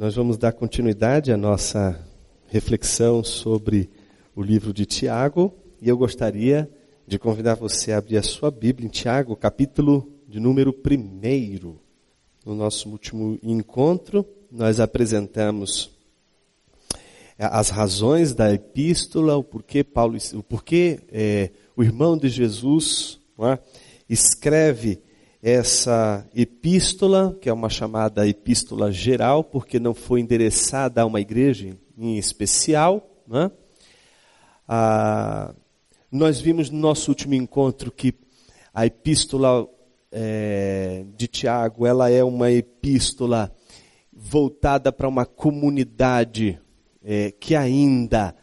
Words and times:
Nós 0.00 0.14
vamos 0.14 0.38
dar 0.38 0.52
continuidade 0.52 1.30
à 1.30 1.36
nossa 1.36 2.02
reflexão 2.46 3.22
sobre 3.22 3.90
o 4.34 4.40
livro 4.40 4.72
de 4.72 4.86
Tiago 4.86 5.52
e 5.78 5.90
eu 5.90 5.98
gostaria 5.98 6.70
de 7.06 7.18
convidar 7.18 7.54
você 7.54 7.92
a 7.92 7.98
abrir 7.98 8.16
a 8.16 8.22
sua 8.22 8.50
Bíblia 8.50 8.86
em 8.86 8.90
Tiago, 8.90 9.36
capítulo 9.36 10.10
de 10.26 10.40
número 10.40 10.74
1. 10.74 11.76
No 12.46 12.54
nosso 12.54 12.88
último 12.88 13.38
encontro, 13.42 14.24
nós 14.50 14.80
apresentamos 14.80 15.90
as 17.38 17.68
razões 17.68 18.32
da 18.32 18.50
epístola, 18.54 19.36
o 19.36 19.44
porquê 19.44 19.84
Paulo, 19.84 20.16
o 20.32 20.42
porquê 20.42 21.00
é, 21.12 21.50
o 21.76 21.82
irmão 21.82 22.16
de 22.16 22.30
Jesus 22.30 23.20
é, 23.38 23.58
escreve 24.08 25.02
essa 25.42 26.26
epístola, 26.34 27.36
que 27.40 27.48
é 27.48 27.52
uma 27.52 27.70
chamada 27.70 28.26
epístola 28.28 28.92
geral, 28.92 29.42
porque 29.42 29.80
não 29.80 29.94
foi 29.94 30.20
endereçada 30.20 31.02
a 31.02 31.06
uma 31.06 31.20
igreja 31.20 31.76
em 31.96 32.18
especial. 32.18 33.06
É? 33.32 33.50
Ah, 34.68 35.54
nós 36.10 36.40
vimos 36.40 36.68
no 36.68 36.78
nosso 36.78 37.10
último 37.10 37.34
encontro 37.34 37.90
que 37.90 38.14
a 38.74 38.84
epístola 38.84 39.66
é, 40.12 41.04
de 41.16 41.26
Tiago, 41.26 41.86
ela 41.86 42.10
é 42.10 42.22
uma 42.22 42.50
epístola 42.50 43.50
voltada 44.12 44.92
para 44.92 45.08
uma 45.08 45.24
comunidade 45.24 46.60
é, 47.02 47.30
que 47.30 47.54
ainda 47.54 48.34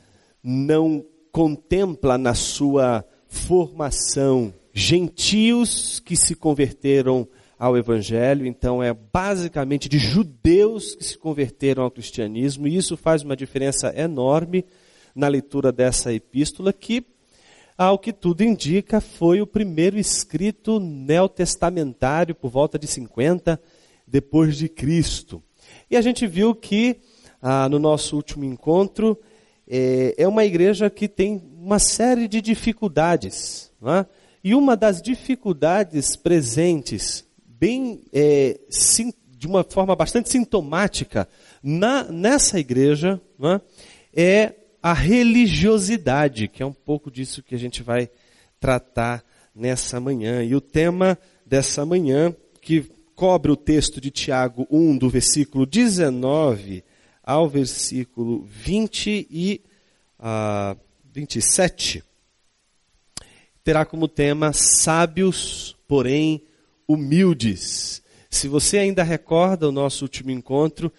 não 0.42 1.06
contempla 1.32 2.18
na 2.18 2.34
sua 2.34 3.06
formação 3.28 4.54
gentios 4.78 6.00
que 6.00 6.16
se 6.16 6.36
converteram 6.36 7.28
ao 7.58 7.76
Evangelho, 7.76 8.46
então 8.46 8.84
é 8.84 8.94
basicamente 8.94 9.90
de 9.90 9.98
judeus 9.98 10.94
que 10.94 11.04
se 11.04 11.18
converteram 11.18 11.82
ao 11.82 11.90
cristianismo, 11.90 12.68
e 12.68 12.76
isso 12.78 12.96
faz 12.96 13.24
uma 13.24 13.36
diferença 13.36 13.92
enorme 14.00 14.64
na 15.16 15.28
leitura 15.28 15.72
dessa 15.72 16.14
epístola, 16.14 16.72
que, 16.72 17.04
ao 17.76 17.98
que 17.98 18.14
tudo 18.14 18.44
indica, 18.44 19.02
foi 19.02 19.42
o 19.42 19.48
primeiro 19.48 19.98
escrito 19.98 20.80
neotestamentário 20.80 22.36
por 22.36 22.52
volta 22.52 22.78
de 22.78 22.86
50 22.86 23.60
depois 24.06 24.56
de 24.56 24.70
Cristo. 24.70 25.42
E 25.90 25.98
a 25.98 26.02
gente 26.02 26.28
viu 26.28 26.54
que 26.54 26.98
ah, 27.42 27.68
no 27.68 27.80
nosso 27.80 28.16
último 28.16 28.46
encontro, 28.46 29.18
é, 29.68 30.14
é, 30.18 30.28
uma 30.28 30.46
igreja 30.46 30.88
que 30.88 31.08
tem 31.08 31.42
uma 31.60 31.80
série 31.80 32.28
de 32.28 32.42
dificuldades. 32.42 33.72
É? 33.84 34.06
E 34.48 34.56
uma 34.56 34.78
das 34.78 35.02
dificuldades 35.02 36.16
presentes, 36.16 37.28
bem 37.46 38.06
é, 38.14 38.58
sim, 38.70 39.14
de 39.30 39.46
uma 39.46 39.62
forma 39.62 39.94
bastante 39.94 40.30
sintomática, 40.30 41.28
na, 41.62 42.06
nessa 42.06 42.58
igreja, 42.58 43.20
é? 43.44 43.62
é 44.16 44.56
a 44.82 44.94
religiosidade, 44.94 46.48
que 46.48 46.64
é 46.64 46.66
um 46.66 46.72
pouco 46.72 47.12
disso 47.12 47.44
que 47.44 47.56
a 47.56 47.58
gente 47.58 47.84
vai 47.84 48.10
tratar 48.58 49.22
nessa 49.54 50.00
manhã. 50.00 50.42
E 50.42 50.56
o 50.56 50.62
tema 50.62 51.20
dessa 51.46 51.86
manhã, 51.86 52.34
que 52.62 52.90
cobre 53.16 53.52
o 53.52 53.58
texto 53.58 54.00
de 54.00 54.10
Tiago 54.10 54.66
1, 54.72 54.98
do 54.98 55.10
versículo 55.10 55.66
19 55.66 56.86
ao 57.22 57.50
versículo 57.50 58.46
20 58.46 59.28
e 59.30 59.62
uh, 60.18 60.80
27, 61.12 62.02
terá 63.68 63.84
como 63.84 64.08
tema 64.08 64.54
sábios, 64.54 65.76
porém 65.90 66.42
humildes. 66.88 68.02
Se 68.30 68.48
você 68.48 68.78
ainda 68.78 69.04
recorda 69.04 69.68
o 69.68 69.74
nosso 69.74 70.06
último 70.06 70.32
encontro, 70.32 70.90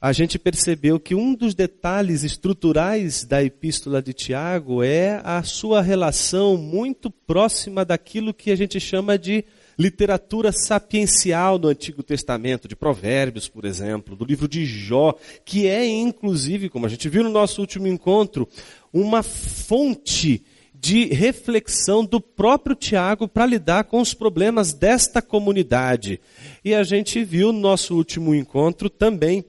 a 0.00 0.12
gente 0.12 0.36
percebeu 0.36 0.98
que 0.98 1.14
um 1.14 1.32
dos 1.32 1.54
detalhes 1.54 2.24
estruturais 2.24 3.22
da 3.22 3.40
epístola 3.40 4.02
de 4.02 4.12
Tiago 4.12 4.82
é 4.82 5.20
a 5.22 5.44
sua 5.44 5.80
relação 5.80 6.56
muito 6.56 7.08
próxima 7.08 7.84
daquilo 7.84 8.34
que 8.34 8.50
a 8.50 8.56
gente 8.56 8.80
chama 8.80 9.16
de 9.16 9.44
literatura 9.78 10.50
sapiencial 10.50 11.56
do 11.56 11.68
Antigo 11.68 12.02
Testamento, 12.02 12.66
de 12.66 12.74
Provérbios, 12.74 13.46
por 13.46 13.64
exemplo, 13.64 14.16
do 14.16 14.24
livro 14.24 14.48
de 14.48 14.66
Jó, 14.66 15.14
que 15.44 15.68
é 15.68 15.86
inclusive, 15.86 16.68
como 16.68 16.84
a 16.84 16.88
gente 16.88 17.08
viu 17.08 17.22
no 17.22 17.30
nosso 17.30 17.60
último 17.60 17.86
encontro, 17.86 18.48
uma 18.92 19.22
fonte 19.22 20.42
de 20.80 21.06
reflexão 21.06 22.04
do 22.04 22.20
próprio 22.20 22.76
Tiago 22.76 23.26
para 23.26 23.46
lidar 23.46 23.84
com 23.84 24.00
os 24.00 24.14
problemas 24.14 24.72
desta 24.72 25.20
comunidade. 25.20 26.20
E 26.64 26.74
a 26.74 26.82
gente 26.82 27.24
viu 27.24 27.52
no 27.52 27.58
nosso 27.58 27.96
último 27.96 28.34
encontro 28.34 28.88
também 28.88 29.44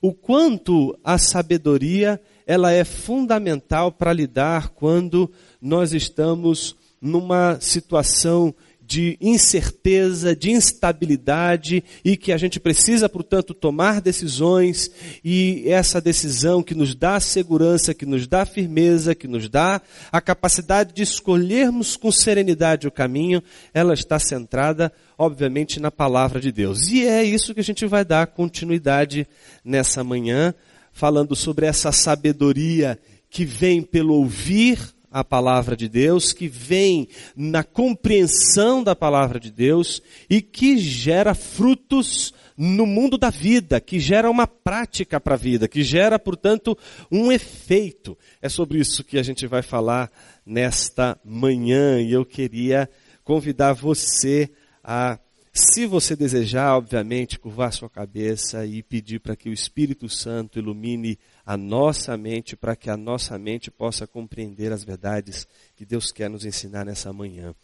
o 0.00 0.12
quanto 0.12 0.98
a 1.04 1.18
sabedoria 1.18 2.20
ela 2.46 2.72
é 2.72 2.84
fundamental 2.84 3.92
para 3.92 4.12
lidar 4.12 4.70
quando 4.70 5.30
nós 5.60 5.92
estamos 5.92 6.76
numa 7.00 7.58
situação 7.60 8.54
de 8.92 9.16
incerteza, 9.22 10.36
de 10.36 10.50
instabilidade 10.50 11.82
e 12.04 12.14
que 12.14 12.30
a 12.30 12.36
gente 12.36 12.60
precisa, 12.60 13.08
portanto, 13.08 13.54
tomar 13.54 14.02
decisões 14.02 14.90
e 15.24 15.64
essa 15.66 15.98
decisão 15.98 16.62
que 16.62 16.74
nos 16.74 16.94
dá 16.94 17.18
segurança, 17.18 17.94
que 17.94 18.04
nos 18.04 18.26
dá 18.26 18.44
firmeza, 18.44 19.14
que 19.14 19.26
nos 19.26 19.48
dá 19.48 19.80
a 20.12 20.20
capacidade 20.20 20.92
de 20.92 21.02
escolhermos 21.02 21.96
com 21.96 22.12
serenidade 22.12 22.86
o 22.86 22.90
caminho, 22.90 23.42
ela 23.72 23.94
está 23.94 24.18
centrada, 24.18 24.92
obviamente, 25.16 25.80
na 25.80 25.90
palavra 25.90 26.38
de 26.38 26.52
Deus. 26.52 26.88
E 26.88 27.06
é 27.06 27.24
isso 27.24 27.54
que 27.54 27.60
a 27.60 27.64
gente 27.64 27.86
vai 27.86 28.04
dar 28.04 28.26
continuidade 28.26 29.26
nessa 29.64 30.04
manhã, 30.04 30.54
falando 30.92 31.34
sobre 31.34 31.64
essa 31.64 31.92
sabedoria 31.92 32.98
que 33.30 33.46
vem 33.46 33.80
pelo 33.80 34.16
ouvir 34.16 34.78
a 35.12 35.22
palavra 35.22 35.76
de 35.76 35.88
Deus, 35.88 36.32
que 36.32 36.48
vem 36.48 37.08
na 37.36 37.62
compreensão 37.62 38.82
da 38.82 38.96
palavra 38.96 39.38
de 39.38 39.50
Deus 39.50 40.02
e 40.28 40.40
que 40.40 40.78
gera 40.78 41.34
frutos 41.34 42.32
no 42.56 42.86
mundo 42.86 43.18
da 43.18 43.30
vida, 43.30 43.80
que 43.80 44.00
gera 44.00 44.30
uma 44.30 44.46
prática 44.46 45.20
para 45.20 45.34
a 45.34 45.38
vida, 45.38 45.68
que 45.68 45.82
gera, 45.82 46.18
portanto, 46.18 46.76
um 47.10 47.30
efeito. 47.30 48.16
É 48.40 48.48
sobre 48.48 48.78
isso 48.78 49.04
que 49.04 49.18
a 49.18 49.22
gente 49.22 49.46
vai 49.46 49.62
falar 49.62 50.10
nesta 50.44 51.18
manhã 51.24 52.00
e 52.00 52.12
eu 52.12 52.24
queria 52.24 52.88
convidar 53.24 53.72
você 53.72 54.50
a 54.82 55.18
se 55.52 55.84
você 55.84 56.16
desejar, 56.16 56.76
obviamente, 56.76 57.38
curvar 57.38 57.72
sua 57.72 57.90
cabeça 57.90 58.64
e 58.64 58.82
pedir 58.82 59.20
para 59.20 59.36
que 59.36 59.50
o 59.50 59.52
Espírito 59.52 60.08
Santo 60.08 60.58
ilumine 60.58 61.18
a 61.44 61.56
nossa 61.58 62.16
mente, 62.16 62.56
para 62.56 62.74
que 62.74 62.88
a 62.88 62.96
nossa 62.96 63.38
mente 63.38 63.70
possa 63.70 64.06
compreender 64.06 64.72
as 64.72 64.82
verdades 64.82 65.46
que 65.76 65.84
Deus 65.84 66.10
quer 66.10 66.30
nos 66.30 66.46
ensinar 66.46 66.86
nessa 66.86 67.12
manhã. 67.12 67.54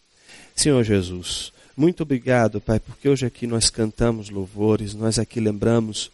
Senhor 0.55 0.85
Jesus, 0.85 1.51
muito 1.75 2.03
obrigado, 2.03 2.61
Pai, 2.61 2.79
porque 2.79 3.09
hoje 3.09 3.25
aqui 3.25 3.47
nós 3.47 3.71
cantamos 3.71 4.29
louvores, 4.29 4.95
nós 4.95 5.19
aqui 5.19 5.41
lembramos 5.41 6.11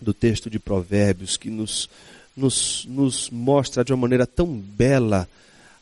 do 0.00 0.14
texto 0.14 0.48
de 0.48 0.58
Provérbios 0.58 1.36
que 1.36 1.50
nos, 1.50 1.90
nos, 2.34 2.86
nos 2.86 3.28
mostra 3.28 3.84
de 3.84 3.92
uma 3.92 4.00
maneira 4.00 4.26
tão 4.26 4.46
bela 4.46 5.28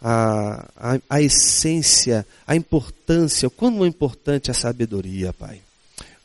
a, 0.00 0.66
a, 0.77 1.00
a 1.09 1.22
essência, 1.22 2.27
a 2.47 2.56
importância, 2.56 3.49
o 3.49 3.50
quão 3.50 3.84
é 3.84 3.88
importante 3.88 4.50
a 4.50 4.55
sabedoria, 4.55 5.33
Pai. 5.33 5.61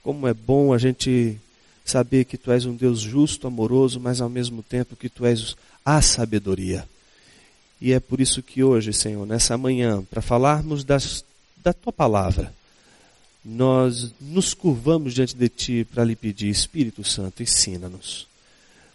Como 0.01 0.27
é 0.27 0.33
bom 0.33 0.71
a 0.73 0.77
gente 0.77 1.37
saber 1.83 2.25
que 2.25 2.37
Tu 2.37 2.51
és 2.51 2.65
um 2.65 2.75
Deus 2.75 2.99
justo, 2.99 3.47
amoroso, 3.47 3.99
mas 3.99 4.21
ao 4.21 4.29
mesmo 4.29 4.63
tempo 4.63 4.95
que 4.95 5.09
Tu 5.09 5.25
és 5.25 5.55
a 5.83 6.01
sabedoria. 6.01 6.87
E 7.81 7.91
é 7.91 7.99
por 7.99 8.21
isso 8.21 8.41
que 8.41 8.63
hoje, 8.63 8.93
Senhor, 8.93 9.25
nessa 9.27 9.57
manhã, 9.57 10.03
para 10.03 10.21
falarmos 10.21 10.83
das, 10.83 11.23
da 11.57 11.73
Tua 11.73 11.91
palavra, 11.91 12.53
nós 13.43 14.11
nos 14.19 14.53
curvamos 14.53 15.13
diante 15.13 15.35
de 15.35 15.49
Ti 15.49 15.83
para 15.85 16.03
lhe 16.03 16.15
pedir, 16.15 16.49
Espírito 16.49 17.03
Santo, 17.03 17.43
ensina-nos. 17.43 18.27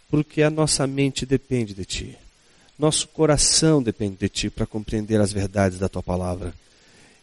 Porque 0.09 0.41
a 0.41 0.49
nossa 0.49 0.85
mente 0.85 1.25
depende 1.25 1.73
de 1.73 1.85
Ti. 1.85 2.17
Nosso 2.81 3.07
coração 3.09 3.79
depende 3.79 4.17
de 4.17 4.27
Ti 4.27 4.49
para 4.49 4.65
compreender 4.65 5.21
as 5.21 5.31
verdades 5.31 5.77
da 5.77 5.87
Tua 5.87 6.01
palavra. 6.01 6.51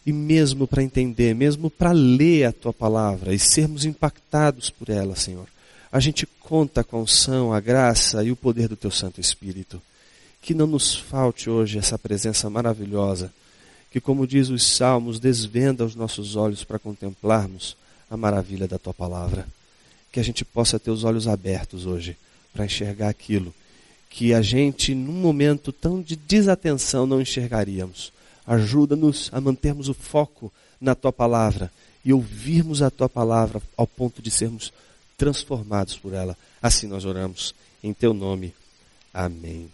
E 0.07 0.13
mesmo 0.13 0.69
para 0.69 0.85
entender, 0.85 1.35
mesmo 1.35 1.69
para 1.69 1.91
ler 1.91 2.45
a 2.45 2.53
Tua 2.53 2.73
palavra 2.73 3.35
e 3.35 3.41
sermos 3.41 3.85
impactados 3.85 4.71
por 4.71 4.89
ela, 4.89 5.17
Senhor, 5.17 5.49
a 5.91 5.99
gente 5.99 6.25
conta 6.27 6.85
com 6.85 6.99
a 6.99 7.01
unção, 7.01 7.53
a 7.53 7.59
graça 7.59 8.23
e 8.23 8.31
o 8.31 8.37
poder 8.37 8.69
do 8.69 8.77
Teu 8.77 8.93
Santo 8.93 9.21
Espírito. 9.21 9.83
Que 10.41 10.55
não 10.55 10.69
nos 10.69 10.95
falte 10.95 11.51
hoje 11.51 11.77
essa 11.77 11.99
presença 11.99 12.49
maravilhosa, 12.49 13.35
que, 13.91 14.01
como 14.01 14.29
diz 14.29 14.51
os 14.51 14.65
Salmos, 14.77 15.19
desvenda 15.19 15.85
os 15.85 15.97
nossos 15.97 16.37
olhos 16.37 16.63
para 16.63 16.79
contemplarmos 16.79 17.77
a 18.09 18.17
maravilha 18.17 18.69
da 18.69 18.79
Tua 18.79 18.95
palavra. 18.95 19.45
Que 20.13 20.21
a 20.21 20.23
gente 20.23 20.45
possa 20.45 20.79
ter 20.79 20.93
os 20.93 21.03
olhos 21.03 21.27
abertos 21.27 21.85
hoje 21.85 22.17
para 22.53 22.65
enxergar 22.65 23.09
aquilo 23.09 23.53
que 24.09 24.33
a 24.33 24.43
gente, 24.43 24.95
num 24.95 25.13
momento 25.13 25.73
tão 25.73 26.01
de 26.01 26.17
desatenção, 26.17 27.07
não 27.07 27.21
enxergaríamos. 27.21 28.13
Ajuda-nos 28.47 29.29
a 29.33 29.41
mantermos 29.41 29.89
o 29.89 29.95
foco 29.95 30.53
na 30.81 30.95
tua 30.95 31.13
palavra 31.13 31.71
e 32.05 32.13
ouvirmos 32.13 32.83
a 32.83 32.91
tua 32.91 33.09
palavra 33.09 33.61
ao 33.77 33.87
ponto 33.87 34.23
de 34.23 34.31
sermos 34.31 34.73
transformados 35.17 35.97
por 35.97 36.15
ela 36.15 36.37
Assim 36.61 36.87
nós 36.87 37.05
oramos 37.05 37.55
em 37.83 37.95
teu 37.95 38.13
nome. 38.13 38.53
Amém. 39.15 39.71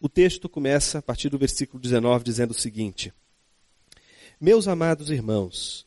O 0.00 0.08
texto 0.08 0.48
começa 0.48 0.98
a 0.98 1.02
partir 1.02 1.28
do 1.28 1.38
versículo 1.38 1.80
19 1.82 2.24
dizendo 2.24 2.52
o 2.52 2.58
seguinte: 2.58 3.12
Meus 4.40 4.66
amados 4.66 5.10
irmãos, 5.10 5.86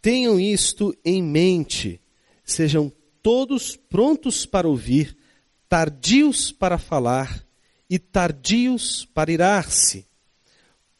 tenham 0.00 0.38
isto 0.38 0.96
em 1.04 1.22
mente, 1.22 2.00
sejam 2.44 2.92
todos 3.24 3.74
prontos 3.74 4.44
para 4.44 4.68
ouvir, 4.68 5.16
tardios 5.66 6.52
para 6.52 6.76
falar 6.76 7.42
e 7.88 7.98
tardios 7.98 9.08
para 9.14 9.32
irar-se, 9.32 10.06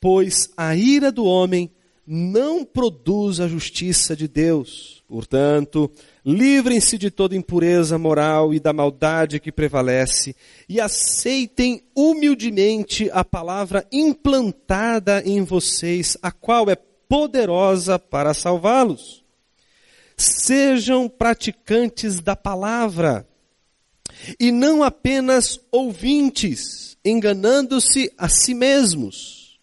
pois 0.00 0.50
a 0.56 0.74
ira 0.74 1.12
do 1.12 1.26
homem 1.26 1.70
não 2.06 2.64
produz 2.64 3.40
a 3.40 3.46
justiça 3.46 4.16
de 4.16 4.26
Deus. 4.26 5.04
Portanto, 5.06 5.90
livrem-se 6.24 6.96
de 6.96 7.10
toda 7.10 7.36
impureza 7.36 7.98
moral 7.98 8.54
e 8.54 8.58
da 8.58 8.72
maldade 8.72 9.38
que 9.38 9.52
prevalece 9.52 10.34
e 10.66 10.80
aceitem 10.80 11.82
humildemente 11.94 13.10
a 13.12 13.22
palavra 13.22 13.86
implantada 13.92 15.22
em 15.26 15.42
vocês, 15.42 16.16
a 16.22 16.32
qual 16.32 16.70
é 16.70 16.76
poderosa 17.06 17.98
para 17.98 18.32
salvá-los. 18.32 19.23
Sejam 20.16 21.08
praticantes 21.08 22.20
da 22.20 22.36
palavra 22.36 23.26
e 24.38 24.50
não 24.52 24.82
apenas 24.82 25.60
ouvintes, 25.70 26.96
enganando-se 27.04 28.12
a 28.16 28.28
si 28.28 28.54
mesmos. 28.54 29.58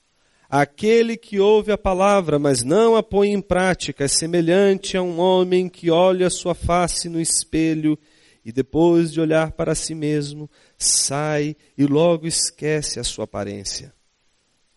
Aquele 0.50 1.15
que 1.15 1.39
ouve 1.39 1.71
a 1.71 1.77
palavra, 1.77 2.38
mas 2.38 2.62
não 2.62 2.95
a 2.95 3.01
põe 3.01 3.31
em 3.31 3.42
prática, 3.42 4.03
é 4.03 4.07
semelhante 4.07 4.98
a 4.98 5.01
um 5.01 5.18
homem 5.18 5.69
que 5.69 5.89
olha 5.89 6.30
sua 6.30 6.54
face 6.54 7.07
no 7.07 7.21
espelho 7.21 7.97
e 8.44 8.51
depois 8.51 9.13
de 9.13 9.21
olhar 9.21 9.54
para 9.54 9.74
si 9.74 9.95
mesmo, 9.95 10.50
sai 10.77 11.56
e 11.77 11.86
logo 11.86 12.27
esquece 12.27 13.00
a 13.00 13.04
sua 13.04 13.24
aparência. 13.24 13.94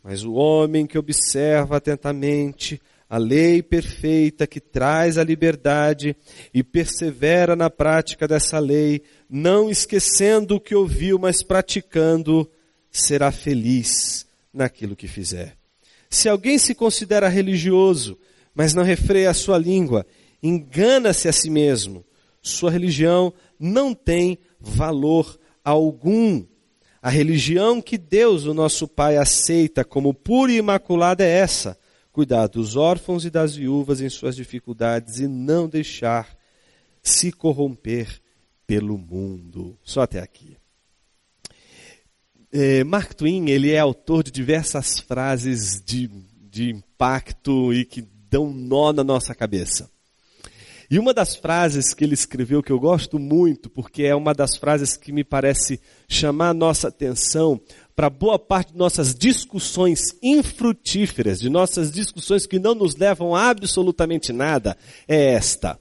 Mas 0.03 0.23
o 0.23 0.35
homem 0.35 0.87
que 0.87 0.99
observa 0.99 1.79
atentamente 1.79 2.81
a 3.09 3.19
lei 3.19 3.63
perfeita 3.63 4.47
que 4.47 4.61
traz 4.61 5.19
a 5.19 5.25
liberdade 5.25 6.17
e 6.53 6.63
persevera 6.63 7.55
na 7.55 7.69
prática 7.69 8.27
dessa 8.27 8.59
lei, 8.59 9.03
não 9.29 9.71
esquecendo 9.71 10.57
o 10.57 10.61
que 10.61 10.75
ouviu, 10.75 11.19
mas 11.19 11.43
praticando, 11.43 12.51
será 12.91 13.31
feliz 13.31 14.27
naquilo 14.53 14.97
que 14.97 15.07
fizer. 15.07 15.57
Se 16.09 16.29
alguém 16.29 16.59
se 16.59 16.75
considera 16.75 17.29
religioso, 17.29 18.19
mas 18.55 18.73
não 18.73 18.83
refreia 18.83 19.31
a 19.31 19.35
sua 19.35 19.59
língua, 19.59 20.07
engana-se 20.43 21.29
a 21.29 21.33
si 21.33 21.51
mesmo. 21.51 22.05
Sua 22.41 22.71
religião 22.71 23.33
não 23.59 23.95
tem 23.95 24.39
valor 24.61 25.39
algum. 25.65 26.45
A 27.03 27.11
religião 27.11 27.83
que 27.83 27.99
Deus, 27.99 28.45
o 28.45 28.55
nosso 28.55 28.87
Pai, 28.87 29.17
aceita 29.17 29.85
como 29.85 30.15
pura 30.15 30.53
e 30.53 30.57
imaculada 30.57 31.25
é 31.25 31.31
essa: 31.31 31.77
cuidar 32.15 32.47
dos 32.47 32.77
órfãos 32.77 33.25
e 33.25 33.31
das 33.31 33.57
viúvas 33.57 34.01
em 34.01 34.09
suas 34.09 34.37
dificuldades 34.37 35.19
e 35.19 35.27
não 35.27 35.69
deixar 35.69 36.39
se 37.03 37.33
corromper 37.33 38.23
pelo 38.65 38.97
mundo. 38.97 39.77
Só 39.83 40.03
até 40.03 40.21
aqui. 40.21 40.57
É, 42.53 42.85
Mark 42.85 43.15
Twain, 43.15 43.51
ele 43.51 43.73
é 43.73 43.81
autor 43.81 44.23
de 44.23 44.31
diversas 44.31 45.01
frases 45.01 45.83
de, 45.85 46.09
de 46.49 46.71
impacto 46.71 47.75
e 47.75 47.85
que 47.85 48.01
dão 48.31 48.55
nó 48.55 48.93
na 48.93 49.03
nossa 49.03 49.35
cabeça. 49.35 49.91
E 50.89 51.01
uma 51.01 51.13
das 51.13 51.35
frases 51.35 51.93
que 51.93 52.05
ele 52.05 52.15
escreveu 52.15 52.63
que 52.63 52.71
eu 52.71 52.79
gosto 52.79 53.19
muito, 53.19 53.69
porque 53.69 54.05
é 54.05 54.15
uma 54.15 54.33
das 54.33 54.57
frases 54.57 54.97
que 54.97 55.11
me 55.11 55.25
parece 55.25 55.81
chamar 56.07 56.51
a 56.51 56.55
nossa 56.55 56.87
atenção 56.87 57.61
para 57.95 58.11
boa 58.11 58.39
parte 58.39 58.73
de 58.73 58.79
nossas 58.79 59.15
discussões 59.15 60.17
infrutíferas, 60.23 61.39
de 61.39 61.49
nossas 61.49 61.93
discussões 61.93 62.47
que 62.47 62.59
não 62.59 62.75
nos 62.75 62.97
levam 62.97 63.35
a 63.35 63.49
absolutamente 63.49 64.33
nada, 64.33 64.77
é 65.07 65.35
esta. 65.35 65.81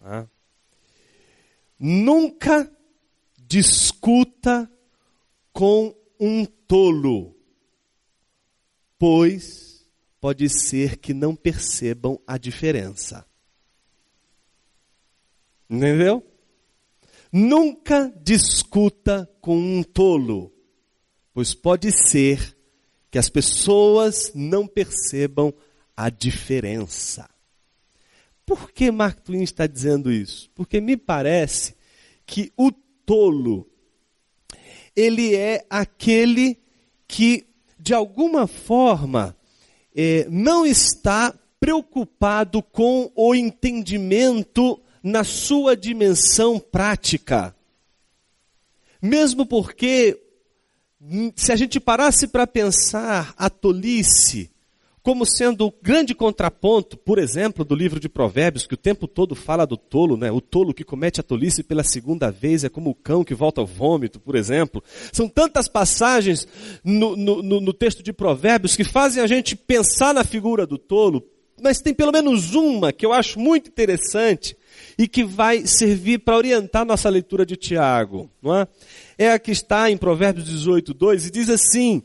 Ah. 0.00 0.26
Nunca 1.78 2.70
discuta 3.38 4.70
com 5.52 5.94
um 6.18 6.44
tolo, 6.44 7.34
pois 8.98 9.86
pode 10.20 10.48
ser 10.48 10.98
que 10.98 11.12
não 11.12 11.34
percebam 11.34 12.20
a 12.26 12.38
diferença. 12.38 13.26
Entendeu? 15.68 16.26
Nunca 17.32 18.12
discuta 18.22 19.30
com 19.40 19.56
um 19.56 19.82
tolo, 19.82 20.52
pois 21.32 21.54
pode 21.54 21.90
ser 21.90 22.56
que 23.10 23.18
as 23.18 23.28
pessoas 23.28 24.32
não 24.34 24.66
percebam 24.66 25.52
a 25.96 26.08
diferença. 26.08 27.28
Por 28.46 28.72
que 28.72 28.90
Mark 28.90 29.20
Twain 29.20 29.42
está 29.42 29.66
dizendo 29.66 30.10
isso? 30.10 30.50
Porque 30.54 30.80
me 30.80 30.96
parece 30.96 31.74
que 32.26 32.52
o 32.56 32.72
tolo 32.72 33.70
ele 34.94 35.34
é 35.34 35.64
aquele 35.70 36.58
que, 37.06 37.46
de 37.78 37.94
alguma 37.94 38.46
forma, 38.46 39.36
é, 39.94 40.26
não 40.28 40.66
está 40.66 41.34
preocupado 41.58 42.62
com 42.62 43.10
o 43.14 43.34
entendimento 43.34 44.80
na 45.02 45.24
sua 45.24 45.76
dimensão 45.76 46.58
prática. 46.58 47.54
Mesmo 49.00 49.46
porque, 49.46 50.18
se 51.34 51.50
a 51.50 51.56
gente 51.56 51.80
parasse 51.80 52.28
para 52.28 52.46
pensar 52.46 53.32
a 53.38 53.48
tolice, 53.48 54.50
como 55.02 55.24
sendo 55.24 55.66
o 55.66 55.72
grande 55.82 56.14
contraponto, 56.14 56.94
por 56.94 57.18
exemplo, 57.18 57.64
do 57.64 57.74
livro 57.74 57.98
de 57.98 58.06
Provérbios, 58.06 58.66
que 58.66 58.74
o 58.74 58.76
tempo 58.76 59.08
todo 59.08 59.34
fala 59.34 59.66
do 59.66 59.78
tolo, 59.78 60.14
né? 60.14 60.30
O 60.30 60.42
tolo 60.42 60.74
que 60.74 60.84
comete 60.84 61.18
a 61.18 61.22
tolice 61.22 61.62
pela 61.62 61.82
segunda 61.82 62.30
vez 62.30 62.64
é 62.64 62.68
como 62.68 62.90
o 62.90 62.94
cão 62.94 63.24
que 63.24 63.34
volta 63.34 63.62
ao 63.62 63.66
vômito, 63.66 64.20
por 64.20 64.36
exemplo. 64.36 64.84
São 65.10 65.26
tantas 65.26 65.68
passagens 65.68 66.46
no, 66.84 67.16
no, 67.16 67.42
no 67.42 67.72
texto 67.72 68.02
de 68.02 68.12
Provérbios 68.12 68.76
que 68.76 68.84
fazem 68.84 69.22
a 69.22 69.26
gente 69.26 69.56
pensar 69.56 70.12
na 70.12 70.22
figura 70.22 70.66
do 70.66 70.76
tolo, 70.76 71.26
mas 71.62 71.80
tem 71.80 71.94
pelo 71.94 72.12
menos 72.12 72.54
uma 72.54 72.92
que 72.92 73.06
eu 73.06 73.12
acho 73.14 73.40
muito 73.40 73.68
interessante 73.68 74.54
e 74.98 75.08
que 75.08 75.24
vai 75.24 75.66
servir 75.66 76.18
para 76.18 76.36
orientar 76.36 76.84
nossa 76.84 77.08
leitura 77.08 77.44
de 77.44 77.56
Tiago, 77.56 78.30
não 78.42 78.56
é? 78.56 78.66
É 79.18 79.32
a 79.32 79.38
que 79.38 79.50
está 79.50 79.90
em 79.90 79.96
Provérbios 79.96 80.46
18, 80.46 80.94
2 80.94 81.26
e 81.26 81.30
diz 81.30 81.48
assim: 81.48 82.02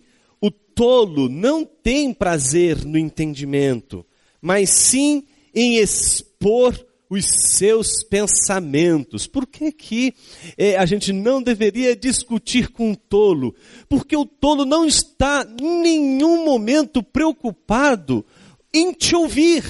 tolo 0.76 1.30
não 1.30 1.66
tem 1.66 2.14
prazer 2.14 2.86
no 2.86 2.98
entendimento, 2.98 4.06
mas 4.42 4.70
sim 4.70 5.24
em 5.54 5.78
expor 5.78 6.78
os 7.10 7.26
seus 7.26 8.04
pensamentos. 8.04 9.26
Por 9.26 9.48
que, 9.48 9.72
que 9.72 10.14
é, 10.58 10.76
a 10.76 10.86
gente 10.86 11.14
não 11.14 11.42
deveria 11.42 11.96
discutir 11.96 12.70
com 12.70 12.92
o 12.92 12.96
tolo? 12.96 13.56
Porque 13.88 14.18
o 14.18 14.26
tolo 14.26 14.66
não 14.66 14.86
está 14.86 15.48
em 15.62 15.82
nenhum 15.82 16.44
momento 16.44 17.02
preocupado 17.02 18.26
em 18.74 18.92
te 18.92 19.16
ouvir. 19.16 19.64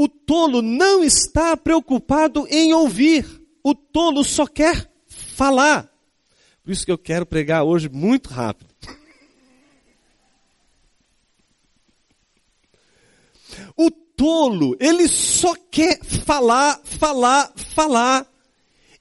O 0.00 0.08
tolo 0.08 0.62
não 0.62 1.04
está 1.04 1.54
preocupado 1.54 2.46
em 2.48 2.72
ouvir. 2.72 3.26
O 3.62 3.74
tolo 3.74 4.24
só 4.24 4.46
quer 4.46 4.90
falar. 5.06 5.92
Por 6.64 6.72
isso 6.72 6.86
que 6.86 6.90
eu 6.90 6.96
quero 6.96 7.26
pregar 7.26 7.64
hoje 7.64 7.90
muito 7.90 8.30
rápido. 8.30 8.70
O 13.76 13.90
tolo, 13.90 14.74
ele 14.80 15.06
só 15.06 15.54
quer 15.70 16.02
falar, 16.02 16.80
falar, 16.82 17.52
falar. 17.54 18.26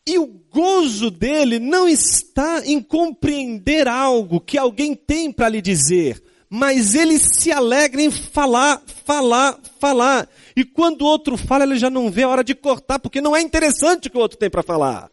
E 0.05 0.19
o 0.19 0.27
gozo 0.27 1.09
dele 1.09 1.59
não 1.59 1.87
está 1.87 2.61
em 2.65 2.81
compreender 2.81 3.87
algo 3.87 4.41
que 4.41 4.57
alguém 4.57 4.93
tem 4.93 5.31
para 5.31 5.47
lhe 5.47 5.61
dizer, 5.61 6.21
mas 6.49 6.95
ele 6.95 7.19
se 7.19 7.51
alegra 7.51 8.01
em 8.01 8.09
falar, 8.09 8.81
falar, 9.05 9.59
falar. 9.79 10.27
E 10.55 10.65
quando 10.65 11.03
o 11.03 11.05
outro 11.05 11.37
fala, 11.37 11.63
ele 11.63 11.77
já 11.77 11.89
não 11.89 12.09
vê 12.09 12.23
a 12.23 12.29
hora 12.29 12.43
de 12.43 12.55
cortar, 12.55 12.97
porque 12.97 13.21
não 13.21 13.35
é 13.35 13.41
interessante 13.41 14.07
o 14.07 14.11
que 14.11 14.17
o 14.17 14.21
outro 14.21 14.37
tem 14.37 14.49
para 14.49 14.63
falar. 14.63 15.11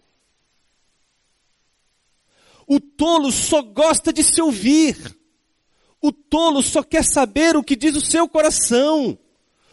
O 2.66 2.81
tolo 2.81 3.31
só 3.31 3.61
gosta 3.61 4.12
de 4.12 4.23
se 4.23 4.40
ouvir. 4.40 4.97
O 6.00 6.11
tolo 6.11 6.62
só 6.62 6.83
quer 6.83 7.05
saber 7.05 7.57
o 7.57 7.62
que 7.62 7.76
diz 7.76 7.95
o 7.97 8.00
seu 8.00 8.26
coração. 8.26 9.19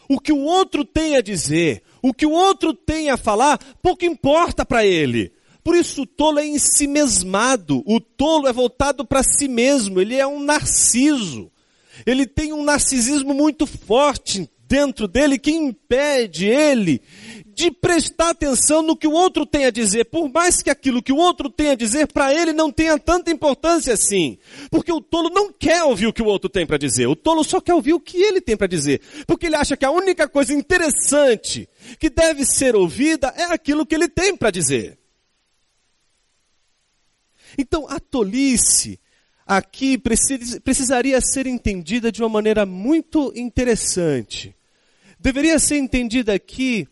O 0.08 0.20
que 0.20 0.32
o 0.32 0.40
outro 0.40 0.84
tem 0.84 1.16
a 1.16 1.22
dizer, 1.22 1.82
o 2.02 2.12
que 2.12 2.26
o 2.26 2.30
outro 2.30 2.74
tem 2.74 3.08
a 3.08 3.16
falar, 3.16 3.58
pouco 3.82 4.04
importa 4.04 4.64
para 4.64 4.84
ele. 4.84 5.32
Por 5.62 5.74
isso 5.74 6.02
o 6.02 6.06
tolo 6.06 6.38
é 6.38 6.46
ensimesmado, 6.46 7.82
o 7.86 7.98
tolo 7.98 8.46
é 8.46 8.52
voltado 8.52 9.02
para 9.02 9.22
si 9.22 9.48
mesmo, 9.48 9.98
ele 9.98 10.14
é 10.14 10.26
um 10.26 10.40
narciso. 10.40 11.50
Ele 12.04 12.26
tem 12.26 12.52
um 12.52 12.64
narcisismo 12.64 13.34
muito 13.34 13.66
forte 13.66 14.48
dentro 14.66 15.06
dele 15.06 15.38
que 15.38 15.50
impede 15.50 16.46
ele 16.46 17.00
de 17.54 17.70
prestar 17.70 18.30
atenção 18.30 18.82
no 18.82 18.96
que 18.96 19.06
o 19.06 19.12
outro 19.12 19.46
tem 19.46 19.66
a 19.66 19.70
dizer, 19.70 20.06
por 20.06 20.28
mais 20.28 20.60
que 20.60 20.68
aquilo 20.68 21.02
que 21.02 21.12
o 21.12 21.16
outro 21.16 21.48
tem 21.48 21.70
a 21.70 21.74
dizer 21.76 22.08
para 22.08 22.34
ele 22.34 22.52
não 22.52 22.72
tenha 22.72 22.98
tanta 22.98 23.30
importância 23.30 23.94
assim. 23.94 24.36
Porque 24.70 24.92
o 24.92 25.00
tolo 25.00 25.30
não 25.30 25.52
quer 25.52 25.84
ouvir 25.84 26.08
o 26.08 26.12
que 26.12 26.22
o 26.22 26.26
outro 26.26 26.50
tem 26.50 26.66
para 26.66 26.76
dizer, 26.76 27.06
o 27.06 27.14
tolo 27.14 27.44
só 27.44 27.60
quer 27.60 27.74
ouvir 27.74 27.92
o 27.92 28.00
que 28.00 28.20
ele 28.20 28.40
tem 28.40 28.56
para 28.56 28.66
dizer, 28.66 29.00
porque 29.26 29.46
ele 29.46 29.56
acha 29.56 29.76
que 29.76 29.84
a 29.84 29.90
única 29.90 30.28
coisa 30.28 30.52
interessante 30.52 31.68
que 32.00 32.10
deve 32.10 32.44
ser 32.44 32.74
ouvida 32.74 33.32
é 33.36 33.44
aquilo 33.44 33.86
que 33.86 33.94
ele 33.94 34.08
tem 34.08 34.36
para 34.36 34.50
dizer. 34.50 34.98
Então, 37.56 37.86
a 37.88 38.00
tolice 38.00 38.98
aqui 39.46 39.98
precisaria 39.98 41.20
ser 41.20 41.46
entendida 41.46 42.10
de 42.10 42.22
uma 42.22 42.28
maneira 42.28 42.64
muito 42.64 43.32
interessante. 43.36 44.54
Deveria 45.18 45.58
ser 45.58 45.76
entendida 45.76 46.34
aqui 46.34 46.88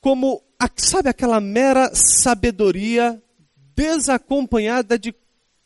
como, 0.00 0.42
sabe, 0.76 1.08
aquela 1.08 1.40
mera 1.40 1.90
sabedoria 1.94 3.22
desacompanhada 3.74 4.98
de 4.98 5.14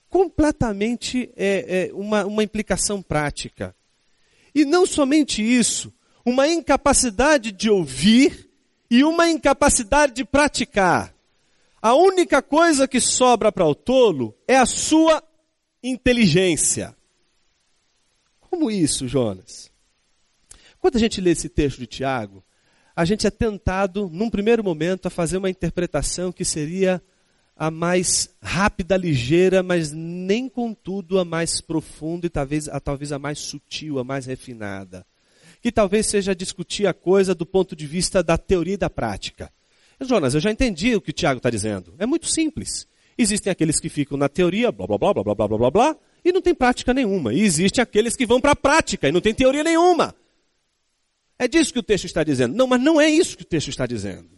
completamente 0.09 1.31
é, 1.37 1.89
é, 1.89 1.95
uma, 1.95 2.25
uma 2.25 2.43
implicação 2.43 3.03
prática. 3.03 3.75
E 4.55 4.65
não 4.65 4.87
somente 4.87 5.43
isso, 5.43 5.93
uma 6.25 6.49
incapacidade 6.49 7.53
de 7.53 7.69
ouvir 7.69 8.49
e 8.91 9.05
uma 9.05 9.29
incapacidade 9.29 10.15
de 10.15 10.25
praticar. 10.25 11.15
A 11.81 11.95
única 11.95 12.43
coisa 12.43 12.89
que 12.89 13.01
sobra 13.01 13.53
para 13.53 13.67
o 13.67 13.75
tolo 13.75 14.35
é 14.47 14.57
a 14.57 14.67
sua 14.67 15.23
inteligência. 15.89 16.95
Como 18.41 18.71
isso, 18.71 19.07
Jonas? 19.09 19.71
Quando 20.79 20.97
a 20.97 21.01
gente 21.01 21.21
lê 21.21 21.31
esse 21.31 21.49
texto 21.49 21.79
de 21.79 21.87
Tiago, 21.87 22.45
a 22.95 23.05
gente 23.05 23.27
é 23.27 23.31
tentado, 23.31 24.11
num 24.13 24.31
primeiro 24.31 24.65
momento, 24.65 25.07
a 25.07 25.11
fazer 25.11 25.37
uma 25.37 25.51
interpretação 25.51 26.33
que 26.33 26.45
seria 26.45 27.03
a 27.57 27.71
mais 27.71 28.31
rápida, 28.41 28.97
ligeira, 28.97 29.63
mas 29.63 29.91
nem 29.93 30.49
contudo 30.49 31.19
a 31.19 31.25
mais 31.25 31.61
profunda 31.61 32.27
e 32.27 32.31
talvez 32.31 32.69
a, 32.69 32.79
talvez 32.79 33.11
a 33.11 33.19
mais 33.19 33.39
sutil, 33.41 33.99
a 33.99 34.05
mais 34.05 34.27
refinada. 34.27 35.05
Que 35.61 35.73
talvez 35.73 36.07
seja 36.07 36.37
discutir 36.37 36.87
a 36.87 36.95
coisa 36.95 37.35
do 37.35 37.45
ponto 37.45 37.75
de 37.75 37.87
vista 37.87 38.23
da 38.23 38.39
teoria 38.39 38.75
e 38.75 38.79
da 38.79 38.89
prática. 38.89 39.53
Jonas, 40.01 40.35
eu 40.35 40.41
já 40.41 40.53
entendi 40.53 40.95
o 40.95 41.01
que 41.01 41.11
o 41.11 41.13
Tiago 41.13 41.39
está 41.39 41.51
dizendo. 41.51 41.95
É 41.99 42.07
muito 42.07 42.29
simples. 42.29 42.87
Existem 43.19 43.51
aqueles 43.51 43.81
que 43.81 43.89
ficam 43.89 44.17
na 44.17 44.29
teoria, 44.29 44.71
blá 44.71 44.87
blá 44.87 44.97
blá 44.97 45.13
blá 45.13 45.25
blá 45.25 45.35
blá 45.35 45.49
blá 45.49 45.59
blá 45.59 45.71
blá, 45.71 45.97
e 46.25 46.31
não 46.31 46.41
tem 46.41 46.55
prática 46.55 46.95
nenhuma. 46.95 47.35
E 47.35 47.41
existem 47.41 47.83
aqueles 47.83 48.15
que 48.15 48.25
vão 48.25 48.41
para 48.41 48.53
a 48.53 48.57
prática 48.57 49.09
e 49.09 49.13
não 49.13 49.21
tem 49.21 49.35
teoria 49.35 49.65
nenhuma. 49.65 50.15
É 51.37 51.49
disso 51.49 51.73
que 51.73 51.79
o 51.79 51.83
texto 51.83 52.05
está 52.05 52.23
dizendo. 52.23 52.57
Não, 52.57 52.67
mas 52.67 52.81
não 52.81 53.01
é 53.01 53.11
isso 53.11 53.37
que 53.37 53.43
o 53.43 53.47
texto 53.47 53.69
está 53.69 53.87
dizendo. 53.87 54.31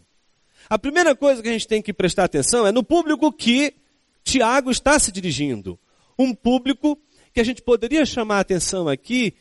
A 0.69 0.79
primeira 0.79 1.15
coisa 1.15 1.41
que 1.41 1.49
a 1.49 1.51
gente 1.51 1.67
tem 1.67 1.81
que 1.81 1.93
prestar 1.93 2.23
atenção 2.23 2.65
é 2.65 2.71
no 2.71 2.83
público 2.83 3.31
que 3.31 3.73
Tiago 4.23 4.71
está 4.71 4.97
se 4.97 5.11
dirigindo. 5.11 5.79
Um 6.17 6.33
público 6.33 6.97
que 7.33 7.39
a 7.39 7.43
gente 7.43 7.61
poderia 7.61 8.05
chamar 8.05 8.37
a 8.37 8.41
atenção 8.41 8.87
aqui 8.87 9.33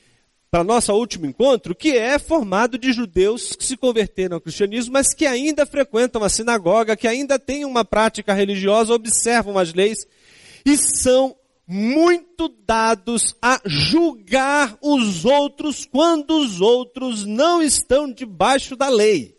para 0.51 0.65
nosso 0.65 0.93
último 0.93 1.27
encontro, 1.27 1.75
que 1.75 1.97
é 1.97 2.19
formado 2.19 2.77
de 2.77 2.93
judeus 2.93 3.55
que 3.55 3.65
se 3.65 3.77
converteram 3.77 4.35
ao 4.35 4.41
cristianismo, 4.41 4.93
mas 4.93 5.15
que 5.15 5.25
ainda 5.25 5.65
frequentam 5.65 6.25
a 6.25 6.29
sinagoga, 6.29 6.97
que 6.97 7.07
ainda 7.07 7.39
têm 7.39 7.65
uma 7.65 7.85
prática 7.85 8.35
religiosa, 8.35 8.93
observam 8.93 9.57
as 9.57 9.73
leis 9.73 9.99
e 10.67 10.77
são 10.77 11.37
muito 11.69 12.49
dados 12.67 13.37
a 13.41 13.61
julgar 13.65 14.77
os 14.83 15.25
outros 15.25 15.85
quando 15.85 16.37
os 16.37 16.61
outros 16.61 17.25
não 17.25 17.63
estão 17.63 18.13
debaixo 18.13 18.75
da 18.75 18.89
lei. 18.89 19.39